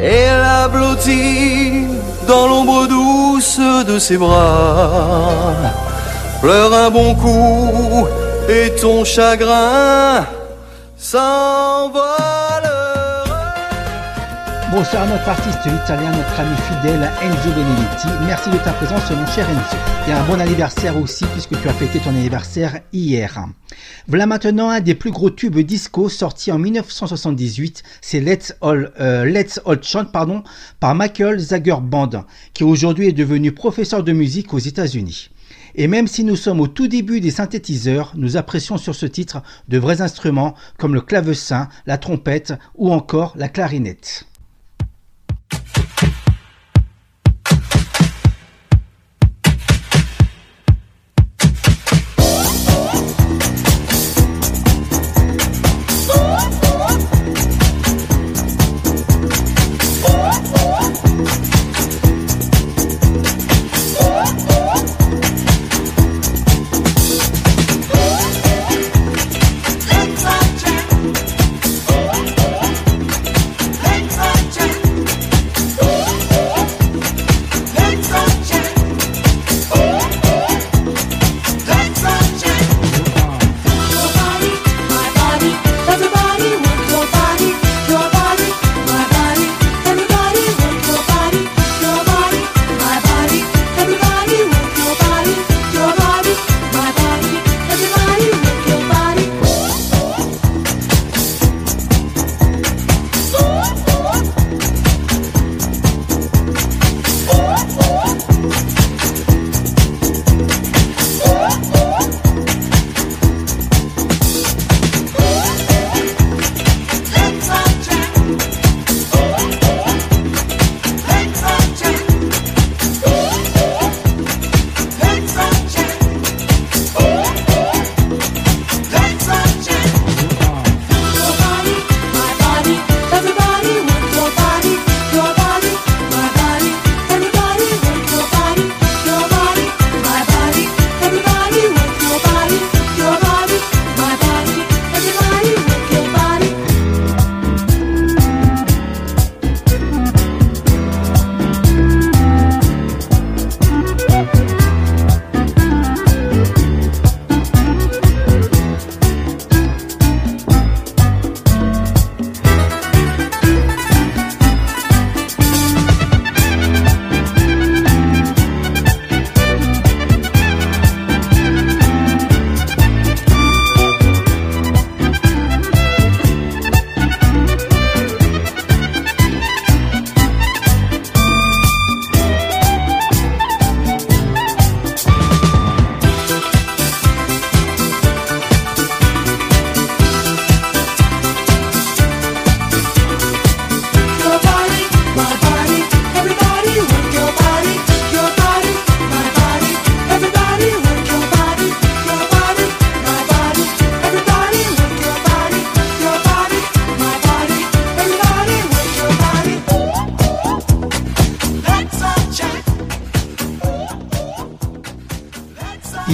Et 0.00 0.26
la 0.26 0.68
blottie 0.68 1.86
dans 2.28 2.46
l'ombre 2.48 2.86
douce 2.86 3.60
de 3.86 3.98
ses 3.98 4.18
bras. 4.18 5.54
Pleure 6.42 6.74
un 6.74 6.90
bon 6.90 7.14
coup 7.14 8.06
et 8.48 8.70
ton 8.80 9.04
chagrin 9.04 10.26
s'envolera. 10.98 12.35
Bonsoir 14.72 15.04
à 15.04 15.06
notre 15.06 15.28
artiste 15.28 15.60
italien, 15.64 16.10
notre 16.10 16.40
ami 16.40 16.56
fidèle 16.56 17.08
Enzo 17.22 17.50
Benedetti. 17.50 18.08
Merci 18.26 18.50
de 18.50 18.56
ta 18.56 18.72
présence, 18.72 19.08
mon 19.12 19.26
cher 19.26 19.48
Enzo. 19.48 19.76
Et 20.08 20.12
un 20.12 20.24
bon 20.24 20.40
anniversaire 20.40 21.00
aussi, 21.00 21.24
puisque 21.26 21.60
tu 21.62 21.68
as 21.68 21.72
fêté 21.72 22.00
ton 22.00 22.10
anniversaire 22.10 22.80
hier. 22.92 23.46
Voilà 24.08 24.26
maintenant 24.26 24.68
un 24.68 24.80
des 24.80 24.96
plus 24.96 25.12
gros 25.12 25.30
tubes 25.30 25.56
disco 25.60 26.08
sorti 26.08 26.50
en 26.50 26.58
1978. 26.58 27.84
C'est 28.00 28.18
Let's 28.18 28.56
All, 28.60 28.92
euh, 28.98 29.24
Let's 29.24 29.60
All 29.66 29.80
Chant, 29.84 30.06
pardon, 30.06 30.42
par 30.80 30.96
Michael 30.96 31.38
Zager 31.38 31.76
Band, 31.80 32.24
qui 32.52 32.64
aujourd'hui 32.64 33.06
est 33.06 33.12
devenu 33.12 33.52
professeur 33.52 34.02
de 34.02 34.12
musique 34.12 34.52
aux 34.52 34.58
États-Unis. 34.58 35.30
Et 35.76 35.86
même 35.86 36.08
si 36.08 36.24
nous 36.24 36.36
sommes 36.36 36.60
au 36.60 36.66
tout 36.66 36.88
début 36.88 37.20
des 37.20 37.30
synthétiseurs, 37.30 38.14
nous 38.16 38.36
apprécions 38.36 38.78
sur 38.78 38.96
ce 38.96 39.06
titre 39.06 39.42
de 39.68 39.78
vrais 39.78 40.00
instruments 40.00 40.54
comme 40.76 40.94
le 40.94 41.02
clavecin, 41.02 41.68
la 41.86 41.98
trompette 41.98 42.54
ou 42.74 42.92
encore 42.92 43.34
la 43.36 43.48
clarinette. 43.48 44.26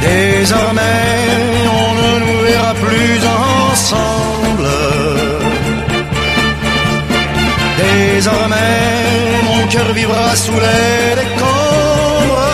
Désormais, 0.00 0.82
on 1.66 1.94
ne 1.94 2.18
nous 2.20 2.40
verra 2.44 2.74
plus 2.74 3.26
ensemble. 3.26 4.39
désormais 7.92 9.42
mon 9.48 9.66
cœur 9.66 9.92
vivra 9.92 10.36
sous 10.36 10.58
les 10.66 11.14
décombres 11.20 12.48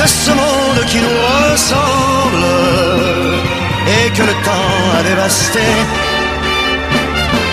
de 0.00 0.06
ce 0.06 0.30
monde 0.30 0.80
qui 0.90 0.98
nous 1.04 1.18
ressemble 1.30 2.46
et 3.96 4.10
que 4.16 4.22
le 4.30 4.34
temps 4.46 4.80
a 4.98 5.02
dévasté. 5.10 5.66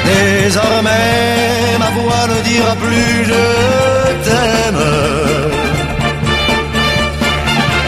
Désormais 0.06 1.78
ma 1.80 1.90
voix 1.98 2.26
ne 2.34 2.40
dira 2.50 2.74
plus 2.76 3.26
je 3.32 3.44
t'aime. 4.26 4.86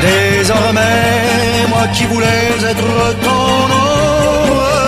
Désormais 0.02 1.68
moi 1.70 1.86
qui 1.94 2.06
voulais 2.06 2.50
être 2.72 2.90
ton 3.26 3.58
ombre 3.84 4.87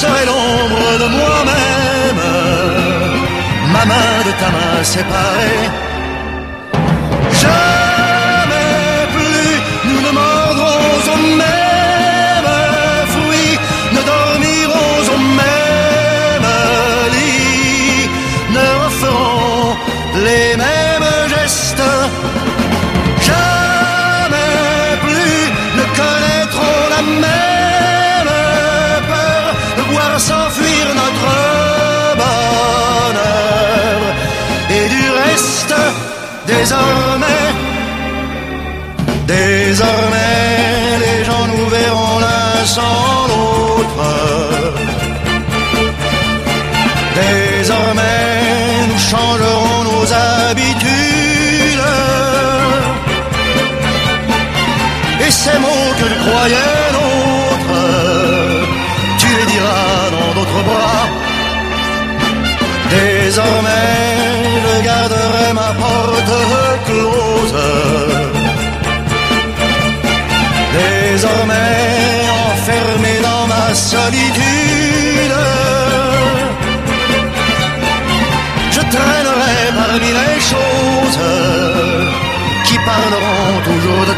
serai 0.00 0.24
l'ombre 0.30 0.88
de 1.02 1.08
moi-même. 1.18 2.22
Ma 3.72 3.84
main 3.90 4.12
de 4.26 4.32
ta 4.40 4.48
main 4.56 4.84
séparée 4.94 5.70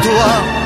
多。 0.01 0.58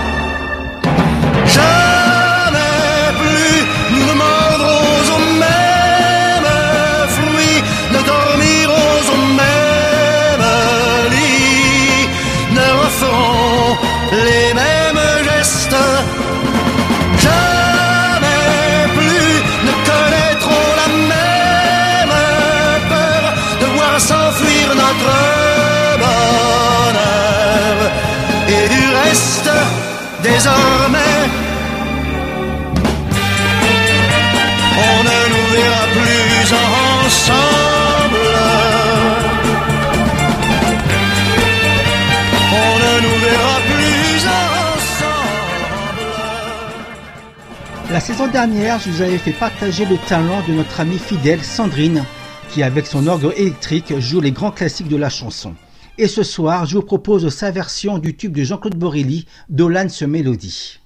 La 47.93 47.99
saison 47.99 48.25
dernière, 48.25 48.79
je 48.79 48.89
vous 48.89 49.01
avais 49.03 49.19
fait 49.19 49.33
partager 49.33 49.85
le 49.85 49.97
talent 49.97 50.41
de 50.47 50.53
notre 50.53 50.79
amie 50.79 50.97
fidèle 50.97 51.43
Sandrine, 51.43 52.03
qui 52.49 52.63
avec 52.63 52.87
son 52.87 53.05
orgue 53.05 53.31
électrique 53.37 53.93
joue 53.99 54.19
les 54.19 54.31
grands 54.31 54.49
classiques 54.49 54.87
de 54.87 54.95
la 54.95 55.11
chanson. 55.11 55.53
Et 55.99 56.07
ce 56.07 56.23
soir, 56.23 56.65
je 56.65 56.77
vous 56.77 56.81
propose 56.81 57.29
sa 57.29 57.51
version 57.51 57.99
du 57.99 58.15
tube 58.17 58.35
de 58.35 58.43
Jean-Claude 58.43 58.75
Borelli, 58.75 59.27
Dolan 59.47 59.89
se 59.89 60.05
mélodie. 60.05 60.79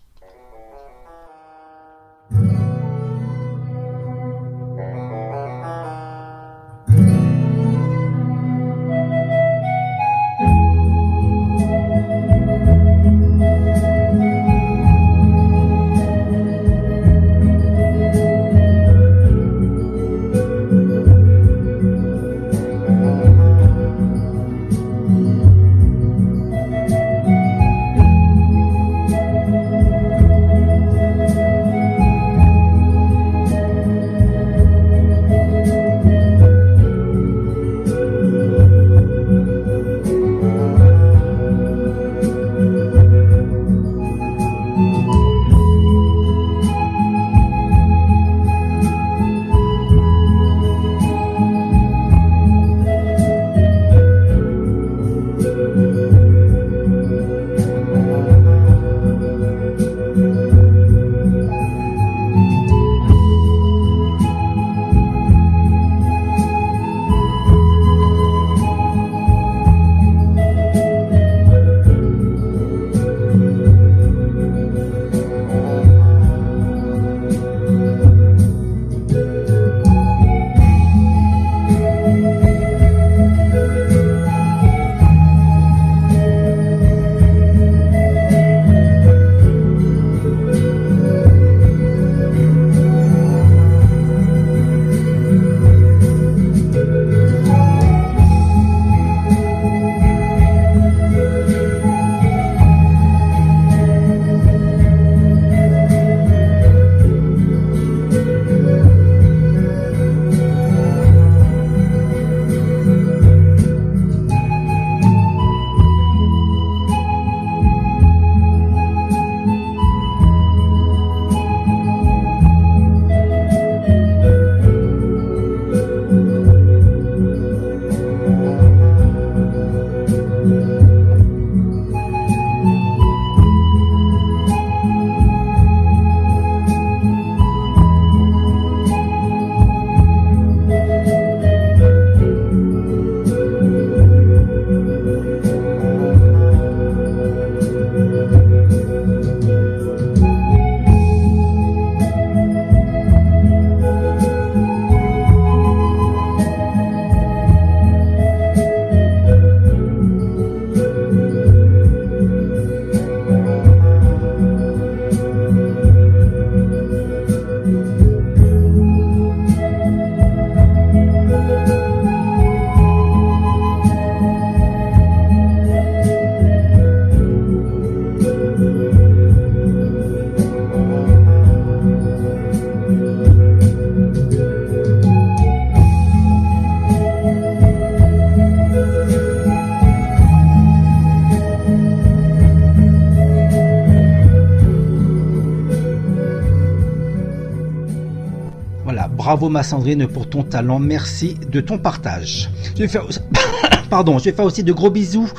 Bravo 199.27 199.49
ma 199.49 199.61
Sandrine 199.61 200.07
pour 200.07 200.29
ton 200.29 200.41
talent, 200.41 200.79
merci 200.79 201.35
de 201.51 201.59
ton 201.59 201.77
partage. 201.77 202.49
Je 202.77 202.83
vais 202.83 202.87
faire, 202.87 203.05
pardon, 203.89 204.19
je 204.19 204.23
vais 204.23 204.31
faire 204.31 204.45
aussi 204.45 204.63
de 204.63 204.71
gros 204.71 204.89
bisous 204.89 205.29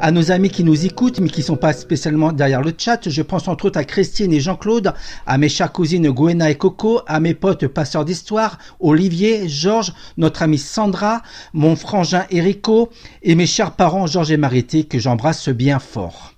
à 0.00 0.10
nos 0.10 0.32
amis 0.32 0.50
qui 0.50 0.64
nous 0.64 0.84
écoutent, 0.84 1.20
mais 1.20 1.28
qui 1.28 1.44
sont 1.44 1.54
pas 1.54 1.72
spécialement 1.72 2.32
derrière 2.32 2.60
le 2.60 2.74
chat. 2.76 3.08
Je 3.08 3.22
pense 3.22 3.46
entre 3.46 3.66
autres 3.66 3.78
à 3.78 3.84
Christine 3.84 4.32
et 4.32 4.40
Jean-Claude, 4.40 4.94
à 5.26 5.38
mes 5.38 5.48
chères 5.48 5.70
cousines 5.70 6.10
Gwenna 6.10 6.50
et 6.50 6.56
Coco, 6.56 7.02
à 7.06 7.20
mes 7.20 7.34
potes 7.34 7.68
passeurs 7.68 8.04
d'histoire, 8.04 8.58
Olivier, 8.80 9.48
Georges, 9.48 9.94
notre 10.16 10.42
amie 10.42 10.58
Sandra, 10.58 11.22
mon 11.52 11.76
frangin 11.76 12.24
Erico, 12.30 12.90
et 13.22 13.36
mes 13.36 13.46
chers 13.46 13.76
parents 13.76 14.08
Georges 14.08 14.32
et 14.32 14.38
Marité, 14.38 14.82
que 14.82 14.98
j'embrasse 14.98 15.50
bien 15.50 15.78
fort. 15.78 16.35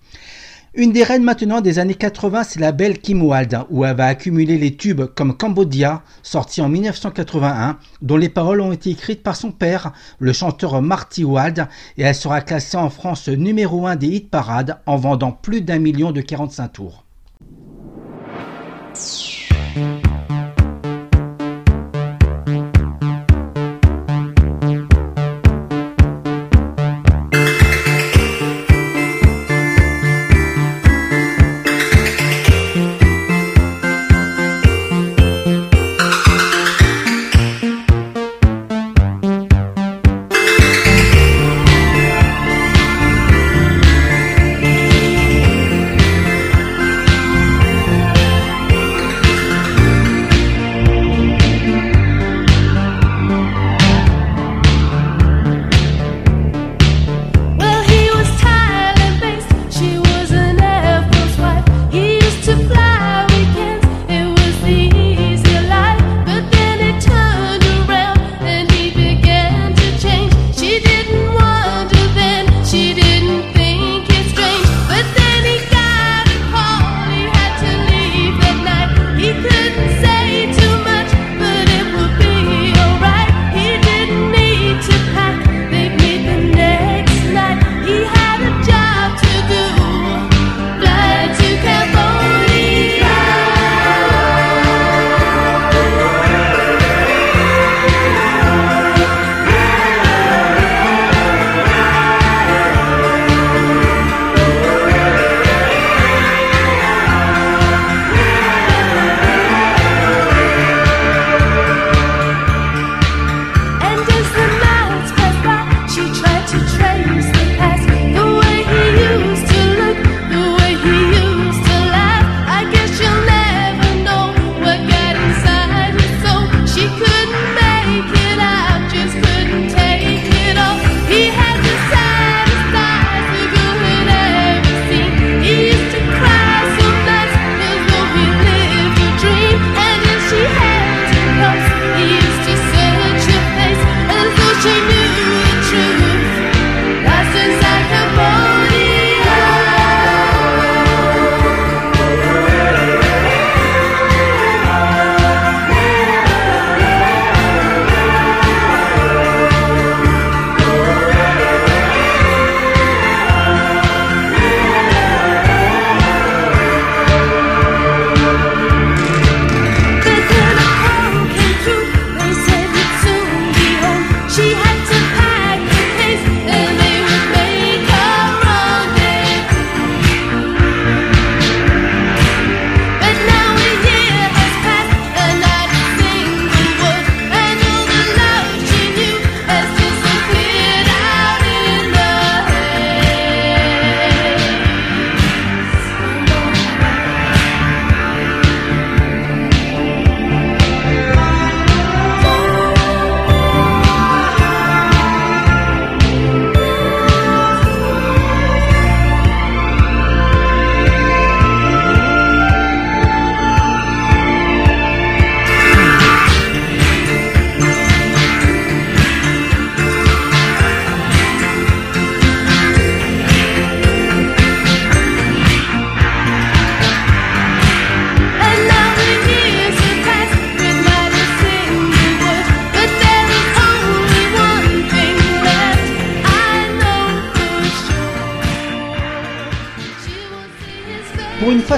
Une 0.78 0.92
des 0.92 1.02
reines 1.02 1.24
maintenant 1.24 1.60
des 1.60 1.80
années 1.80 1.96
80, 1.96 2.44
c'est 2.44 2.60
la 2.60 2.70
belle 2.70 3.00
Kim 3.00 3.20
Wilde, 3.20 3.64
où 3.68 3.84
elle 3.84 3.96
va 3.96 4.06
accumuler 4.06 4.58
les 4.58 4.76
tubes 4.76 5.06
comme 5.06 5.36
Cambodia, 5.36 6.02
sorti 6.22 6.60
en 6.60 6.68
1981, 6.68 7.78
dont 8.00 8.16
les 8.16 8.28
paroles 8.28 8.60
ont 8.60 8.70
été 8.70 8.90
écrites 8.90 9.24
par 9.24 9.34
son 9.34 9.50
père, 9.50 9.92
le 10.20 10.32
chanteur 10.32 10.80
Marty 10.80 11.24
Wilde, 11.24 11.66
et 11.96 12.02
elle 12.02 12.14
sera 12.14 12.42
classée 12.42 12.76
en 12.76 12.90
France 12.90 13.26
numéro 13.26 13.88
1 13.88 13.96
des 13.96 14.06
hit 14.06 14.30
parades 14.30 14.78
en 14.86 14.94
vendant 14.94 15.32
plus 15.32 15.62
d'un 15.62 15.80
million 15.80 16.12
de 16.12 16.20
45 16.20 16.68
tours. 16.68 17.02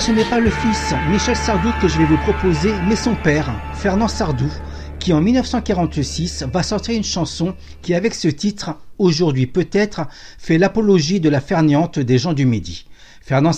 Ce 0.01 0.13
n'est 0.13 0.25
pas 0.25 0.41
le 0.41 0.49
fils 0.49 0.95
Michel 1.11 1.37
Sardou 1.37 1.69
que 1.83 1.87
je 1.87 1.99
vais 1.99 2.07
vous 2.07 2.17
proposer, 2.17 2.73
mais 2.89 2.97
son 2.97 3.15
père, 3.15 3.53
Fernand 3.75 4.09
Sardou, 4.09 4.51
qui 4.99 5.13
en 5.13 5.21
1946 5.21 6.45
va 6.51 6.63
sortir 6.63 6.97
une 6.97 7.05
chanson 7.05 7.55
qui, 7.83 7.93
avec 7.95 8.15
ce 8.15 8.29
titre, 8.29 8.77
aujourd'hui 8.99 9.47
peut-être, 9.47 10.07
fait 10.39 10.57
l'apologie 10.57 11.21
de 11.21 11.29
la 11.29 11.41
ferniante 11.41 11.99
des 11.99 12.17
gens 12.17 12.33
du 12.33 12.47
Midi. 12.47 12.87
Fernand, 13.21 13.53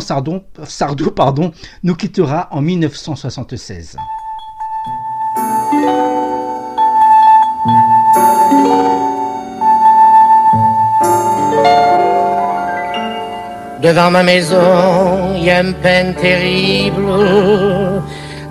Sardou 0.00 1.10
pardon, 1.16 1.52
nous 1.82 1.94
quittera 1.94 2.48
en 2.50 2.60
1976. 2.60 3.96
Devant 13.82 14.10
ma 14.10 14.22
maison, 14.22 15.34
il 15.36 15.44
y 15.44 15.50
a 15.50 15.60
une 15.60 15.74
peine 15.74 16.14
terrible. 16.14 17.10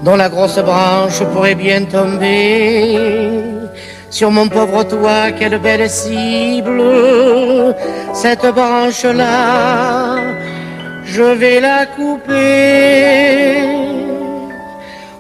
dont 0.04 0.16
la 0.16 0.30
grosse 0.30 0.60
branche 0.60 1.24
pourrait 1.34 1.56
bien 1.56 1.84
tomber. 1.86 2.98
Sur 4.10 4.32
mon 4.32 4.48
pauvre 4.48 4.84
toit, 4.84 5.32
quelle 5.38 5.60
belle 5.60 5.90
cible, 5.90 6.82
cette 8.14 8.46
branche-là, 8.54 10.16
je 11.06 11.22
vais 11.22 11.60
la 11.60 11.86
couper. 11.86 13.68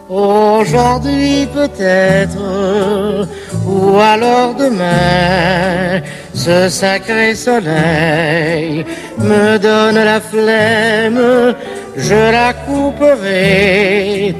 Aujourd'hui 0.09 1.47
peut-être, 1.53 3.27
ou 3.67 3.99
alors 3.99 4.55
demain, 4.55 6.01
ce 6.33 6.69
sacré 6.69 7.35
soleil 7.35 8.85
me 9.17 9.57
donne 9.57 10.03
la 10.03 10.19
flemme, 10.19 11.55
je 11.97 12.31
la 12.31 12.53
couperai 12.53 14.35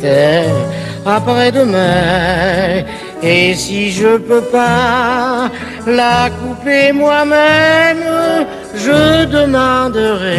après-demain. 1.05 2.83
Et 3.21 3.53
si 3.53 3.91
je 3.91 4.17
peux 4.17 4.41
pas 4.41 5.51
la 5.85 6.29
couper 6.29 6.93
moi-même, 6.93 8.45
je 8.75 9.25
demanderai 9.25 10.37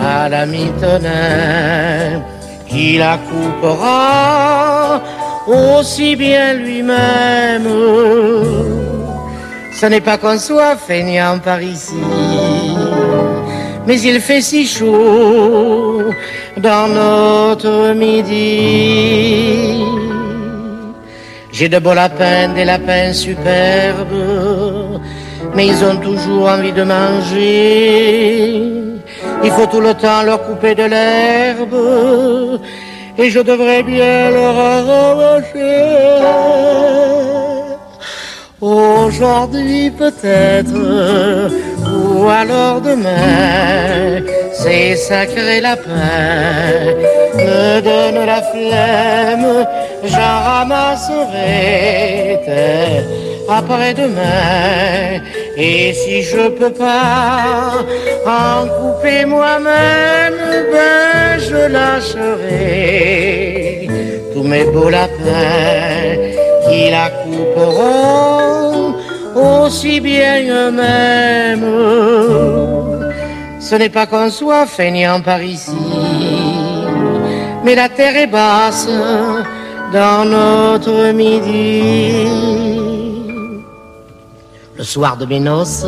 à 0.00 0.28
l'ami 0.28 0.70
Tonin 0.80 2.22
qui 2.68 2.98
la 2.98 3.18
coupera 3.18 5.00
aussi 5.46 6.14
bien 6.16 6.54
lui-même. 6.54 7.68
Ce 9.84 9.88
n'est 9.90 10.00
pas 10.00 10.16
qu'on 10.16 10.38
soit 10.38 10.76
feignant 10.76 11.38
par 11.38 11.60
ici, 11.60 12.00
mais 13.86 14.00
il 14.00 14.18
fait 14.18 14.40
si 14.40 14.66
chaud 14.66 16.04
dans 16.56 16.88
notre 16.88 17.92
midi. 17.92 19.84
J'ai 21.52 21.68
de 21.68 21.78
beaux 21.80 21.92
lapins, 21.92 22.48
des 22.54 22.64
lapins 22.64 23.12
superbes, 23.12 25.02
mais 25.54 25.66
ils 25.66 25.84
ont 25.84 25.96
toujours 25.96 26.48
envie 26.48 26.72
de 26.72 26.82
manger. 26.82 28.62
Il 29.44 29.50
faut 29.50 29.66
tout 29.66 29.82
le 29.82 29.92
temps 29.92 30.22
leur 30.22 30.42
couper 30.46 30.74
de 30.74 30.84
l'herbe, 30.84 32.58
et 33.18 33.28
je 33.28 33.40
devrais 33.40 33.82
bien 33.82 34.30
leur 34.30 34.58
arracher. 34.58 35.74
Aujourd'hui 38.64 39.90
peut-être, 39.90 40.72
ou 41.86 42.26
alors 42.26 42.80
demain, 42.80 44.22
ces 44.54 44.96
sacrés 44.96 45.60
lapins 45.60 45.92
me 47.36 47.82
donnent 47.82 48.24
la 48.24 48.40
flemme, 48.40 49.66
j'en 50.04 50.40
ramasserai 50.48 52.40
après-demain. 53.50 55.20
Et 55.58 55.92
si 55.92 56.22
je 56.22 56.48
peux 56.48 56.72
pas 56.72 57.84
en 58.26 58.66
couper 58.78 59.26
moi-même, 59.26 60.40
ben 60.72 61.38
je 61.38 61.66
lâcherai 61.76 62.30
tous 64.32 64.42
mes 64.42 64.64
beaux 64.64 64.88
lapins 64.88 66.16
qui 66.66 66.90
la 66.90 67.10
couperont 67.10 68.53
aussi 69.36 70.00
bien 70.00 70.42
eux-mêmes. 70.48 71.64
Ce 73.60 73.74
n'est 73.74 73.88
pas 73.88 74.06
qu'on 74.06 74.30
soit 74.30 74.66
feignant 74.66 75.20
par 75.20 75.42
ici, 75.42 75.72
mais 77.64 77.74
la 77.74 77.88
terre 77.88 78.16
est 78.16 78.26
basse 78.26 78.88
dans 79.92 80.24
notre 80.24 81.12
midi. 81.12 82.28
Le 84.76 84.84
soir 84.84 85.16
de 85.16 85.24
mes 85.24 85.40
noces, 85.40 85.86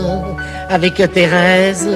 avec 0.70 0.94
Thérèse, 1.12 1.88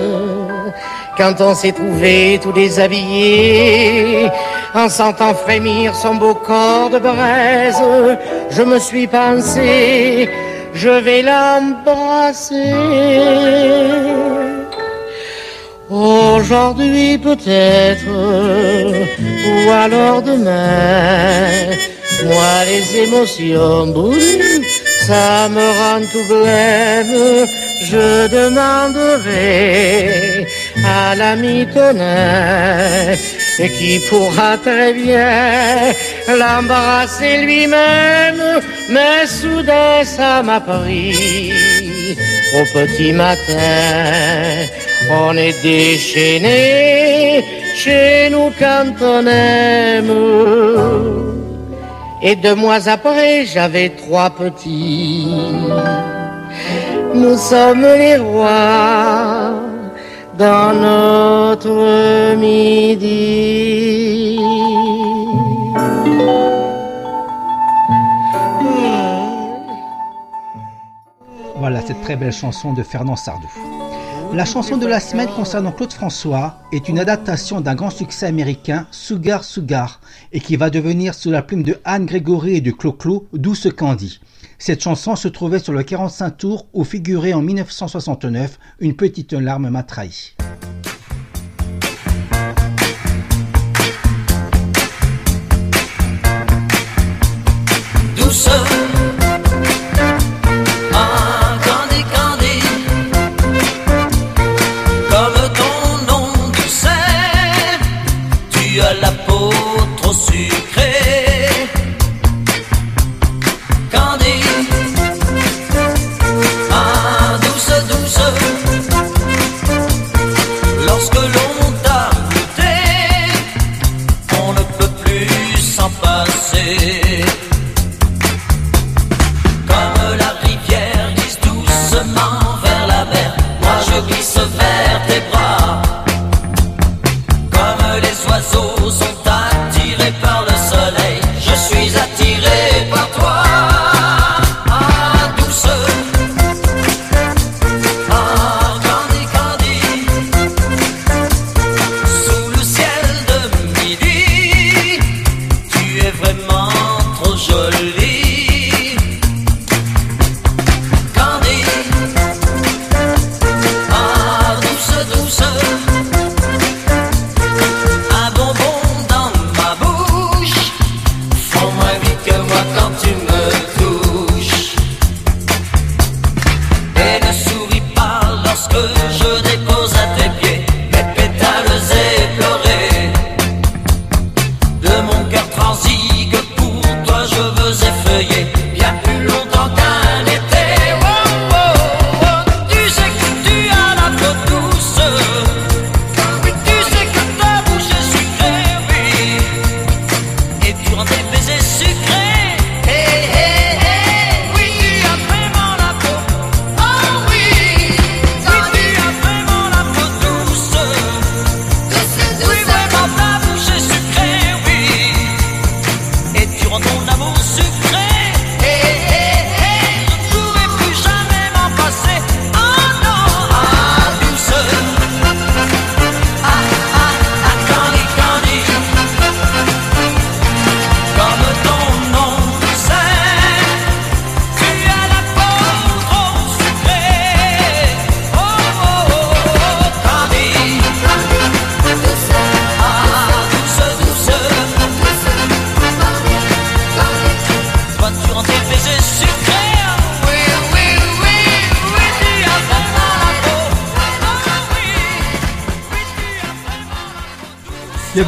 quand 1.16 1.40
on 1.40 1.54
s'est 1.54 1.72
trouvé 1.72 2.40
tout 2.42 2.52
déshabillé, 2.52 4.28
en 4.74 4.88
sentant 4.88 5.34
frémir 5.34 5.94
son 5.94 6.16
beau 6.16 6.34
corps 6.34 6.90
de 6.90 6.98
braise, 6.98 7.82
je 8.50 8.62
me 8.62 8.78
suis 8.78 9.06
pensé, 9.06 10.28
je 10.74 10.88
vais 10.88 11.22
l'embrasser. 11.22 12.74
Aujourd'hui 15.88 17.16
peut-être, 17.18 18.06
ou 18.06 19.70
alors 19.70 20.22
demain, 20.22 21.48
moi 22.24 22.64
les 22.70 22.96
émotions 23.04 23.86
brûlent, 23.88 24.64
ça 25.06 25.48
me 25.48 25.66
rend 25.78 26.00
tout 26.12 26.26
blême, 26.32 27.46
je 27.82 28.28
demanderai 28.28 30.46
à 30.86 31.16
l'ami 31.16 31.66
Tonin 33.60 33.68
qui 33.78 34.00
pourra 34.08 34.56
très 34.58 34.92
bien 34.92 35.92
l'embrasser 36.28 37.38
lui-même, 37.38 38.60
mais 38.90 39.26
soudain 39.26 40.04
ça 40.04 40.42
m'a 40.42 40.60
pris 40.60 41.52
au 42.54 42.64
petit 42.72 43.12
matin. 43.12 44.66
On 45.10 45.36
est 45.36 45.60
déchaîné 45.62 47.44
chez 47.74 48.28
nous 48.30 48.50
quand 48.58 48.94
on 49.02 49.26
aime. 49.26 50.12
Et 52.22 52.36
deux 52.36 52.54
mois 52.54 52.86
après, 52.88 53.46
j'avais 53.46 53.90
trois 53.90 54.30
petits. 54.30 55.26
Nous 57.14 57.38
sommes 57.38 57.82
les 57.82 58.16
rois 58.16 59.54
dans 60.38 60.72
Voilà 71.56 71.80
cette 71.80 72.00
très 72.02 72.14
belle 72.14 72.32
chanson 72.32 72.72
de 72.72 72.84
Fernand 72.84 73.16
Sardou. 73.16 73.48
La 74.32 74.44
chanson 74.44 74.76
de 74.76 74.86
la 74.86 75.00
semaine 75.00 75.28
concernant 75.34 75.72
Claude 75.72 75.92
François 75.92 76.54
est 76.70 76.88
une 76.88 77.00
adaptation 77.00 77.60
d'un 77.60 77.74
grand 77.74 77.90
succès 77.90 78.26
américain, 78.26 78.86
Sugar 78.92 79.42
Sugar, 79.42 80.00
et 80.32 80.38
qui 80.38 80.54
va 80.54 80.70
devenir 80.70 81.14
sous 81.14 81.32
la 81.32 81.42
plume 81.42 81.64
de 81.64 81.80
Anne 81.84 82.06
Grégory 82.06 82.56
et 82.56 82.60
de 82.60 82.70
Clo-Clo, 82.70 83.26
Douce 83.32 83.66
Candy. 83.76 84.20
Cette 84.60 84.84
chanson 84.84 85.16
se 85.16 85.26
trouvait 85.26 85.58
sur 85.58 85.72
le 85.72 85.82
45 85.82 86.30
tours 86.30 86.66
où 86.72 86.84
figurait 86.84 87.32
en 87.32 87.42
1969 87.42 88.56
Une 88.78 88.94
petite 88.94 89.32
larme 89.32 89.68
m'a 89.68 89.82
trahi. 89.82 90.36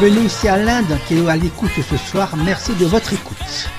Bienvenue 0.05 0.25
ici 0.25 0.49
à 0.49 0.57
l'Inde 0.57 0.97
qui 1.07 1.13
est 1.13 1.29
à 1.29 1.37
l'écoute 1.37 1.71
ce 1.81 1.95
soir. 1.95 2.35
Merci 2.35 2.73
de 2.75 2.83
votre 2.83 3.13
écoute. 3.13 3.69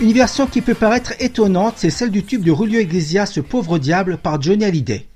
Une 0.00 0.14
version 0.14 0.46
qui 0.46 0.62
peut 0.62 0.72
paraître 0.72 1.12
étonnante, 1.20 1.74
c'est 1.76 1.90
celle 1.90 2.10
du 2.10 2.24
tube 2.24 2.42
de 2.42 2.54
Julio 2.54 2.80
Iglesias, 2.80 3.26
Ce 3.26 3.40
pauvre 3.40 3.78
diable, 3.78 4.16
par 4.16 4.40
Johnny 4.40 4.64
Hallyday, 4.64 5.06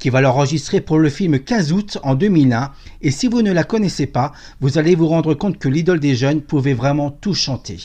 qui 0.00 0.10
va 0.10 0.20
l'enregistrer 0.20 0.80
pour 0.80 0.98
le 0.98 1.08
film 1.08 1.38
15 1.38 1.72
août 1.72 1.98
en 2.02 2.16
2001. 2.16 2.72
Et 3.00 3.12
si 3.12 3.28
vous 3.28 3.42
ne 3.42 3.52
la 3.52 3.62
connaissez 3.62 4.06
pas, 4.06 4.32
vous 4.60 4.76
allez 4.76 4.96
vous 4.96 5.06
rendre 5.06 5.34
compte 5.34 5.60
que 5.60 5.68
l'idole 5.68 6.00
des 6.00 6.16
jeunes 6.16 6.40
pouvait 6.40 6.74
vraiment 6.74 7.12
tout 7.12 7.34
chanter. 7.34 7.78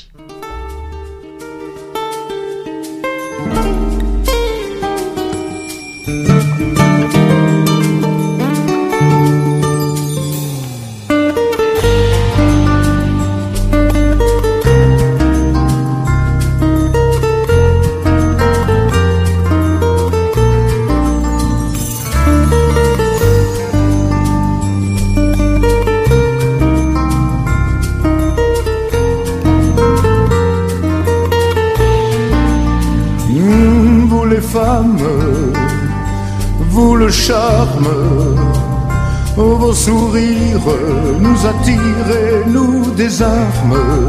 Nous 41.37 41.47
attirent 41.47 42.11
et 42.11 42.49
nous 42.49 42.91
désarment. 42.91 44.07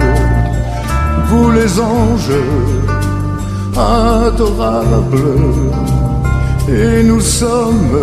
Vous 1.29 1.51
les 1.51 1.81
anges 1.81 2.41
adorables, 3.77 5.35
et 6.69 7.03
nous 7.03 7.21
sommes, 7.21 8.01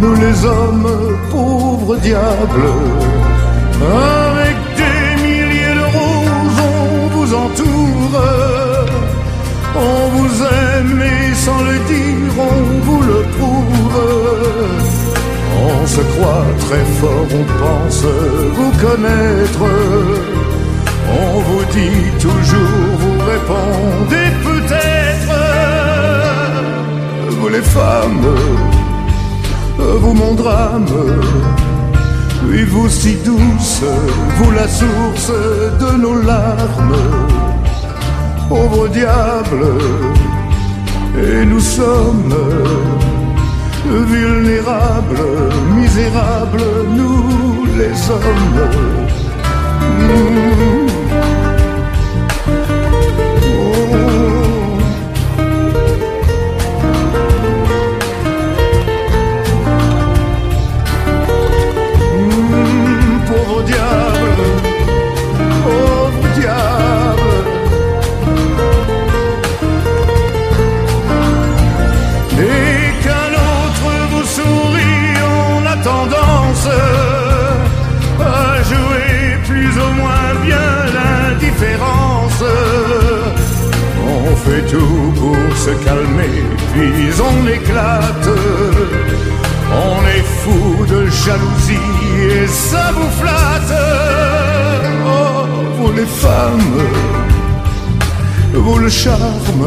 nous 0.00 0.14
les 0.14 0.44
hommes, 0.44 0.92
pauvres 1.30 1.96
diables. 1.96 2.72
Avec 3.82 4.56
des 4.80 5.22
milliers 5.24 5.74
de 5.80 5.86
roses, 5.96 6.60
on 6.72 7.16
vous 7.16 7.34
entoure. 7.34 8.22
On 9.76 10.08
vous 10.16 10.34
aime 10.42 11.02
et 11.02 11.34
sans 11.34 11.62
le 11.70 11.76
dire, 11.92 12.34
on 12.38 12.80
vous 12.86 13.02
le 13.02 13.20
prouve. 13.36 14.99
On 15.62 15.86
se 15.86 16.00
croit 16.12 16.46
très 16.58 16.84
fort, 16.98 17.28
on 17.40 17.44
pense 17.62 18.04
vous 18.56 18.72
connaître. 18.86 19.64
On 21.22 21.40
vous 21.40 21.64
dit 21.76 22.10
toujours, 22.18 22.90
vous 23.02 23.18
répondez 23.32 24.28
peut-être. 24.48 25.36
Vous 27.38 27.48
les 27.48 27.62
femmes, 27.62 28.34
vous 29.78 30.14
mon 30.14 30.34
drame. 30.34 30.86
Oui, 32.48 32.62
vous 32.64 32.88
si 32.88 33.16
douce, 33.16 33.82
vous 34.36 34.50
la 34.52 34.66
source 34.66 35.32
de 35.82 35.90
nos 36.00 36.22
larmes 36.22 36.96
pauvre 38.50 38.88
diable, 38.88 39.64
et 41.16 41.44
nous 41.46 41.60
sommes 41.60 42.34
vulnérables, 43.90 45.22
misérables, 45.74 46.64
nous 46.96 47.66
les 47.76 48.10
hommes. 48.10 48.68
Mmh. 49.98 50.89
Fait 84.50 84.66
tout 84.66 85.12
pour 85.20 85.56
se 85.56 85.72
calmer, 85.84 86.42
puis 86.72 87.10
on 87.30 87.46
éclate. 87.58 88.30
On 89.88 89.98
est 90.16 90.26
fou 90.40 90.84
de 90.94 91.00
jalousie 91.24 91.92
et 92.32 92.46
ça 92.46 92.90
vous 92.96 93.10
flatte. 93.20 93.76
Oh, 95.06 95.46
vous 95.76 95.92
les 95.92 96.10
femmes, 96.24 96.78
vous 98.52 98.78
le 98.78 98.88
charme. 98.88 99.66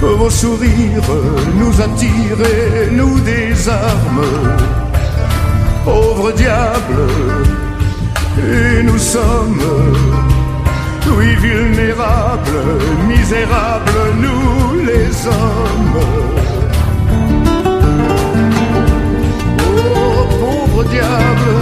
Vos 0.00 0.30
sourires 0.30 1.12
nous 1.60 1.74
attirent 1.86 2.44
et 2.56 2.90
nous 2.90 3.20
désarment. 3.20 4.34
Pauvre 5.84 6.32
diable, 6.32 7.00
et 8.38 8.82
nous 8.82 8.98
sommes, 8.98 9.62
oui, 11.16 11.34
vulnérables, 11.36 12.78
misérables, 13.08 14.14
nous 14.20 14.80
les 14.86 15.26
hommes. 15.26 16.00
Oh, 19.94 20.26
pauvre 20.40 20.84
diable, 20.84 21.54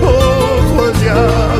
pauvre 0.00 0.92
diable. 1.00 1.52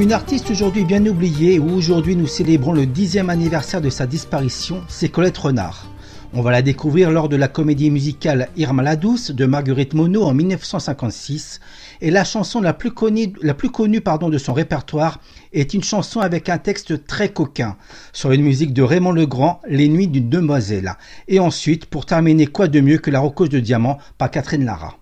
Une 0.00 0.14
artiste 0.14 0.50
aujourd'hui 0.50 0.86
bien 0.86 1.04
oubliée 1.04 1.58
où 1.58 1.68
aujourd'hui 1.74 2.16
nous 2.16 2.26
célébrons 2.26 2.72
le 2.72 2.86
dixième 2.86 3.28
anniversaire 3.28 3.82
de 3.82 3.90
sa 3.90 4.06
disparition, 4.06 4.80
c'est 4.88 5.10
Colette 5.10 5.36
Renard. 5.36 5.90
On 6.32 6.40
va 6.40 6.52
la 6.52 6.62
découvrir 6.62 7.10
lors 7.10 7.28
de 7.28 7.36
la 7.36 7.48
comédie 7.48 7.90
musicale 7.90 8.48
Irma 8.56 8.82
la 8.82 8.96
douce 8.96 9.30
de 9.30 9.44
Marguerite 9.44 9.92
Monod 9.92 10.22
en 10.22 10.32
1956 10.32 11.60
et 12.00 12.10
la 12.10 12.24
chanson 12.24 12.62
la 12.62 12.72
plus 12.72 12.92
connue, 12.92 13.34
la 13.42 13.52
plus 13.52 13.68
connue 13.68 14.00
pardon, 14.00 14.30
de 14.30 14.38
son 14.38 14.54
répertoire 14.54 15.20
est 15.52 15.74
une 15.74 15.84
chanson 15.84 16.20
avec 16.20 16.48
un 16.48 16.56
texte 16.56 17.06
très 17.06 17.28
coquin 17.28 17.76
sur 18.14 18.32
une 18.32 18.42
musique 18.42 18.72
de 18.72 18.82
Raymond 18.82 19.12
Legrand, 19.12 19.60
Les 19.68 19.90
Nuits 19.90 20.08
d'une 20.08 20.30
demoiselle. 20.30 20.94
Et 21.28 21.40
ensuite, 21.40 21.84
pour 21.84 22.06
terminer, 22.06 22.46
quoi 22.46 22.68
de 22.68 22.80
mieux 22.80 22.96
que 22.96 23.10
la 23.10 23.20
rocoche 23.20 23.50
de 23.50 23.60
diamant 23.60 23.98
par 24.16 24.30
Catherine 24.30 24.64
Lara. 24.64 24.99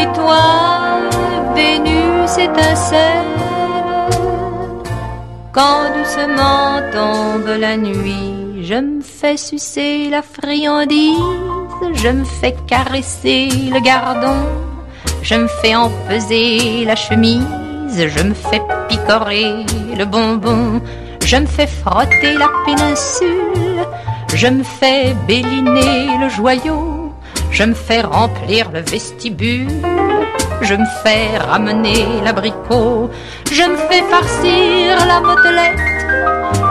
L'étoile 0.00 1.10
Vénus 1.54 2.32
étincelle, 2.38 3.36
quand 5.52 5.82
doucement 5.96 6.80
tombe 6.92 7.52
la 7.58 7.76
nuit, 7.76 8.62
je 8.62 8.74
me 8.74 9.02
fais 9.02 9.36
sucer 9.36 10.08
la 10.10 10.22
friandise, 10.22 11.18
je 11.92 12.08
me 12.08 12.24
fais 12.24 12.54
caresser 12.66 13.48
le 13.74 13.80
gardon. 13.80 14.40
Je 15.22 15.34
me 15.34 15.48
fais 15.60 15.74
empeser 15.74 16.84
la 16.86 16.96
chemise, 16.96 17.44
je 18.14 18.22
me 18.22 18.32
fais 18.32 18.62
picorer 18.88 19.66
le 19.98 20.04
bonbon, 20.06 20.80
je 21.26 21.36
me 21.36 21.46
fais 21.46 21.66
frotter 21.66 22.34
la 22.38 22.48
péninsule, 22.64 23.84
je 24.34 24.46
me 24.46 24.62
fais 24.62 25.14
béliner 25.28 26.16
le 26.22 26.30
joyau, 26.30 26.99
je 27.50 27.64
me 27.64 27.74
fais 27.74 28.00
remplir 28.00 28.70
le 28.72 28.80
vestibule, 28.80 29.68
je 30.62 30.74
me 30.74 30.86
fais 31.02 31.36
ramener 31.38 32.04
l'abricot, 32.24 33.10
je 33.50 33.62
me 33.62 33.76
fais 33.88 34.02
farcir 34.02 35.06
la 35.06 35.20
motelette, 35.20 35.78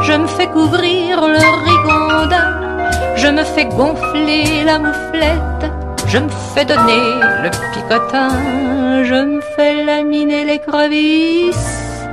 je 0.03 0.13
me 0.13 0.27
fais 0.27 0.47
couvrir 0.47 1.21
le 1.21 1.45
rigondin, 1.67 3.15
je 3.15 3.27
me 3.27 3.43
fais 3.43 3.65
gonfler 3.65 4.63
la 4.65 4.79
mouflette. 4.79 5.71
Je 6.11 6.17
me 6.17 6.29
fais 6.55 6.65
donner 6.65 7.19
le 7.43 7.51
picotin, 7.71 9.03
je 9.03 9.13
me 9.13 9.41
fais 9.55 9.83
laminer 9.83 10.43
les 10.43 10.57
crevisses, 10.57 12.03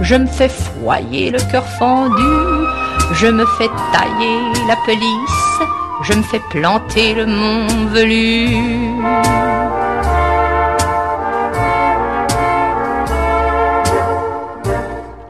je 0.00 0.16
me 0.16 0.26
fais 0.26 0.48
foyer 0.48 1.30
le 1.30 1.38
cœur 1.52 1.64
fendu, 1.78 2.34
je 3.12 3.28
me 3.28 3.46
fais 3.56 3.70
tailler 3.92 4.40
la 4.66 4.74
pelisse, 4.84 5.43
je 6.04 6.12
me 6.12 6.22
fais 6.22 6.40
planter 6.50 7.14
le 7.14 7.26
mont 7.26 7.86
velu. 7.92 8.56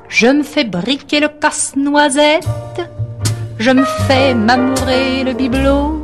Je 0.09 0.27
me 0.29 0.43
fais 0.43 0.64
briquer 0.64 1.20
le 1.20 1.29
casse-noisette, 1.29 2.81
je 3.59 3.70
me 3.70 3.85
fais 4.07 4.35
m'amourer 4.35 5.25
le 5.25 5.33
bibelot. 5.33 6.01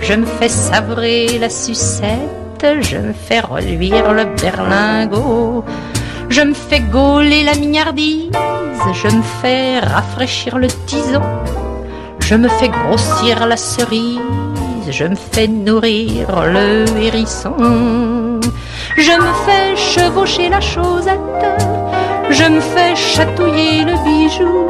Je 0.00 0.14
me 0.14 0.26
fais 0.26 0.48
savrer 0.48 1.38
la 1.38 1.50
sucette, 1.50 2.66
je 2.80 2.96
me 2.96 3.12
fais 3.12 3.40
reluire 3.40 4.12
le 4.12 4.24
berlingot, 4.40 5.64
je 6.28 6.42
me 6.42 6.54
fais 6.54 6.80
gauler 6.80 7.42
la 7.42 7.54
mignardise, 7.54 8.30
je 8.94 9.08
me 9.08 9.22
fais 9.40 9.80
rafraîchir 9.80 10.56
le 10.58 10.68
tison, 10.86 11.22
je 12.28 12.34
me 12.34 12.48
fais 12.48 12.68
grossir 12.68 13.46
la 13.46 13.56
cerise, 13.56 14.20
je 14.90 15.04
me 15.04 15.14
fais 15.14 15.48
nourrir 15.48 16.26
le 16.54 16.84
hérisson, 17.02 18.40
je 18.96 19.14
me 19.24 19.32
fais 19.46 19.74
chevaucher 19.76 20.50
la 20.50 20.60
chaussette, 20.60 21.46
je 22.28 22.44
me 22.44 22.60
fais 22.60 22.94
chatouiller 22.94 23.84
le 23.84 23.94
bijou, 24.04 24.68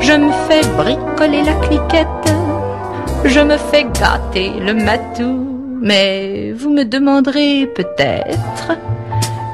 je 0.00 0.12
me 0.12 0.32
fais 0.46 0.64
bricoler 0.78 1.42
la 1.42 1.54
cliquette. 1.66 2.32
Je 3.24 3.40
me 3.40 3.56
fais 3.56 3.84
gâter 4.00 4.52
le 4.60 4.72
matou, 4.72 5.78
mais 5.82 6.52
vous 6.52 6.70
me 6.70 6.84
demanderez 6.84 7.66
peut-être 7.66 8.72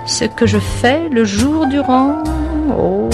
ce 0.07 0.25
que 0.27 0.47
je 0.47 0.59
fais 0.59 1.09
le 1.11 1.25
jour 1.25 1.67
durant. 1.67 2.23
Oh, 2.79 3.09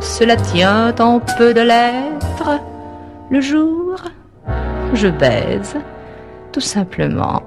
cela 0.00 0.36
tient 0.36 0.94
en 1.00 1.20
peu 1.36 1.52
de 1.52 1.62
lettres. 1.62 2.60
Le 3.30 3.40
jour, 3.40 3.96
je 4.92 5.08
baise, 5.08 5.76
tout 6.52 6.60
simplement. 6.60 7.42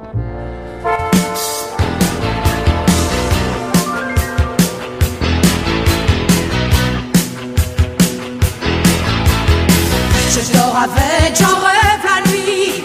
Je 10.30 10.54
dors 10.54 10.78
avec, 10.78 11.36
j'en 11.40 11.46
rêve 11.46 12.04
la 12.04 12.32
nuit. 12.32 12.84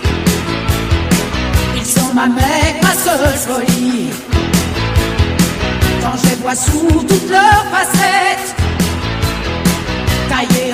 Ils 1.74 1.84
sont 1.84 2.14
ma 2.14 2.26
mec, 2.26 2.82
ma 2.82 2.93
seule 2.93 3.34
folie. 3.34 4.11
Quand 6.03 6.16
je 6.22 6.28
les 6.28 6.36
vois 6.36 6.55
sous 6.55 7.05
toutes 7.09 7.30
leurs 7.30 7.66
facettes, 7.72 8.55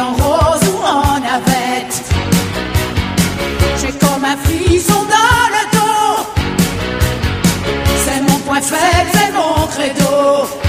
en 0.01 0.13
rose 0.13 0.63
ou 0.73 0.85
en 0.85 1.21
navette, 1.21 2.03
j'ai 3.81 3.93
comme 3.99 4.25
un 4.25 4.37
frisson 4.37 5.03
dans 5.15 5.45
le 5.55 5.63
dos. 5.77 6.27
C'est 8.05 8.21
mon 8.23 8.39
point 8.41 8.61
faible, 8.63 9.11
c'est 9.13 9.33
mon 9.33 9.67
credo. 9.67 10.68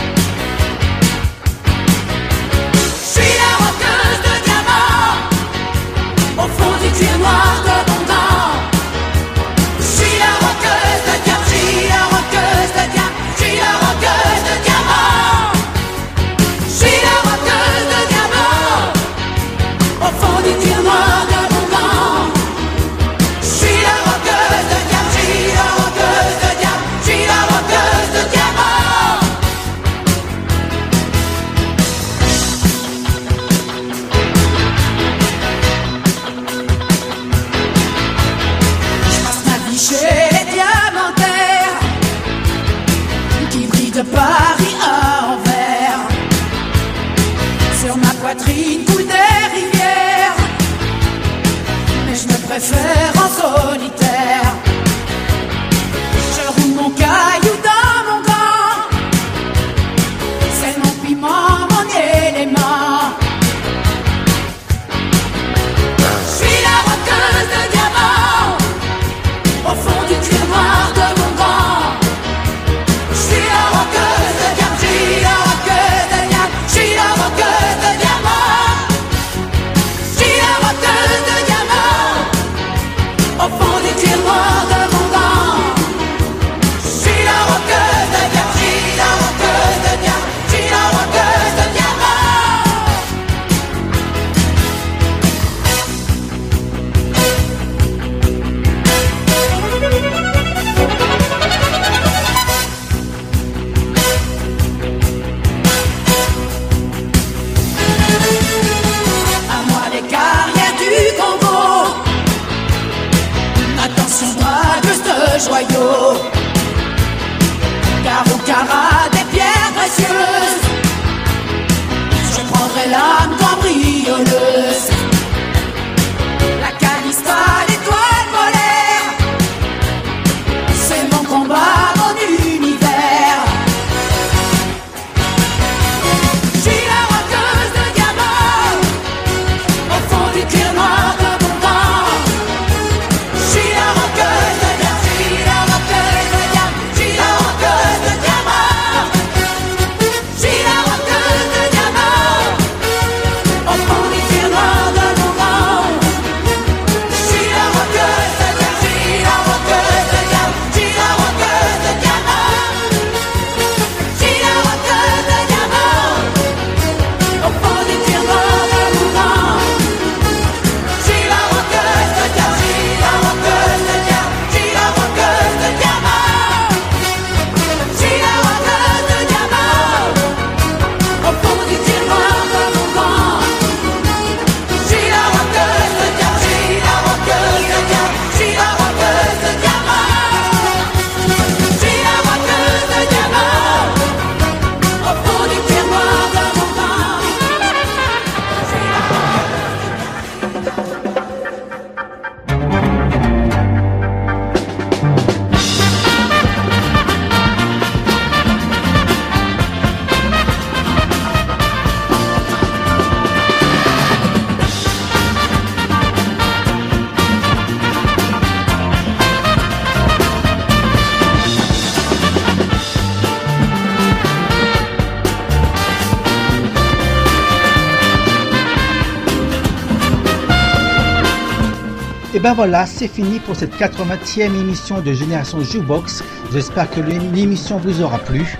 Ben 232.50 232.56
voilà, 232.56 232.88
c'est 232.88 233.08
fini 233.08 233.38
pour 233.38 233.56
cette 233.56 233.76
80e 233.80 234.60
émission 234.60 235.02
de 235.02 235.14
Génération 235.14 235.62
Jukebox. 235.62 236.24
J'espère 236.52 236.90
que 236.90 237.00
l'émission 237.00 237.78
vous 237.78 238.02
aura 238.02 238.18
plu. 238.18 238.58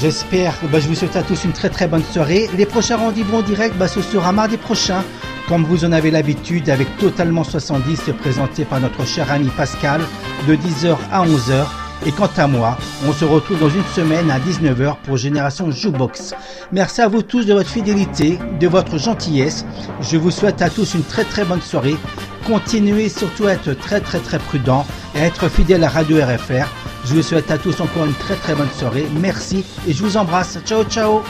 J'espère, 0.00 0.54
bah, 0.72 0.80
je 0.80 0.88
vous 0.88 0.94
souhaite 0.94 1.14
à 1.14 1.22
tous 1.22 1.44
une 1.44 1.52
très 1.52 1.68
très 1.68 1.86
bonne 1.88 2.02
soirée. 2.04 2.48
Les 2.56 2.64
prochains 2.64 2.96
rendez-vous 2.96 3.36
en 3.36 3.42
direct, 3.42 3.76
bah, 3.76 3.86
ce 3.86 4.00
sera 4.00 4.32
mardi 4.32 4.56
prochain, 4.56 5.04
comme 5.46 5.64
vous 5.64 5.84
en 5.84 5.92
avez 5.92 6.10
l'habitude, 6.10 6.70
avec 6.70 6.96
Totalement 6.96 7.44
70, 7.44 8.04
présenté 8.18 8.64
par 8.64 8.80
notre 8.80 9.06
cher 9.06 9.30
ami 9.30 9.50
Pascal, 9.54 10.00
de 10.48 10.54
10h 10.56 10.96
à 11.12 11.26
11h. 11.26 11.66
Et 12.06 12.12
quant 12.12 12.30
à 12.34 12.46
moi, 12.46 12.78
on 13.06 13.12
se 13.12 13.26
retrouve 13.26 13.60
dans 13.60 13.68
une 13.68 13.84
semaine 13.94 14.30
à 14.30 14.38
19h 14.38 14.96
pour 15.04 15.18
Génération 15.18 15.70
Jukebox. 15.70 16.34
Merci 16.72 17.02
à 17.02 17.08
vous 17.08 17.20
tous 17.20 17.44
de 17.44 17.52
votre 17.52 17.68
fidélité, 17.68 18.38
de 18.58 18.68
votre 18.68 18.96
gentillesse. 18.96 19.66
Je 20.00 20.16
vous 20.16 20.30
souhaite 20.30 20.62
à 20.62 20.70
tous 20.70 20.94
une 20.94 21.02
très 21.02 21.24
très 21.24 21.44
bonne 21.44 21.60
soirée. 21.60 21.96
Continuez 22.48 23.10
surtout 23.10 23.46
à 23.46 23.52
être 23.52 23.74
très 23.74 24.00
très 24.00 24.20
très 24.20 24.38
prudent 24.38 24.86
et 25.14 25.18
à 25.18 25.26
être 25.26 25.50
fidèle 25.50 25.84
à 25.84 25.90
Radio 25.90 26.16
RFR. 26.16 26.66
Je 27.04 27.14
vous 27.14 27.22
souhaite 27.22 27.50
à 27.50 27.58
tous 27.58 27.78
encore 27.82 28.06
une 28.06 28.14
très 28.14 28.36
très 28.36 28.54
bonne 28.54 28.70
soirée. 28.70 29.06
Merci 29.20 29.66
et 29.86 29.92
je 29.92 30.02
vous 30.02 30.16
embrasse. 30.16 30.58
Ciao 30.64 30.82
ciao 30.84 31.22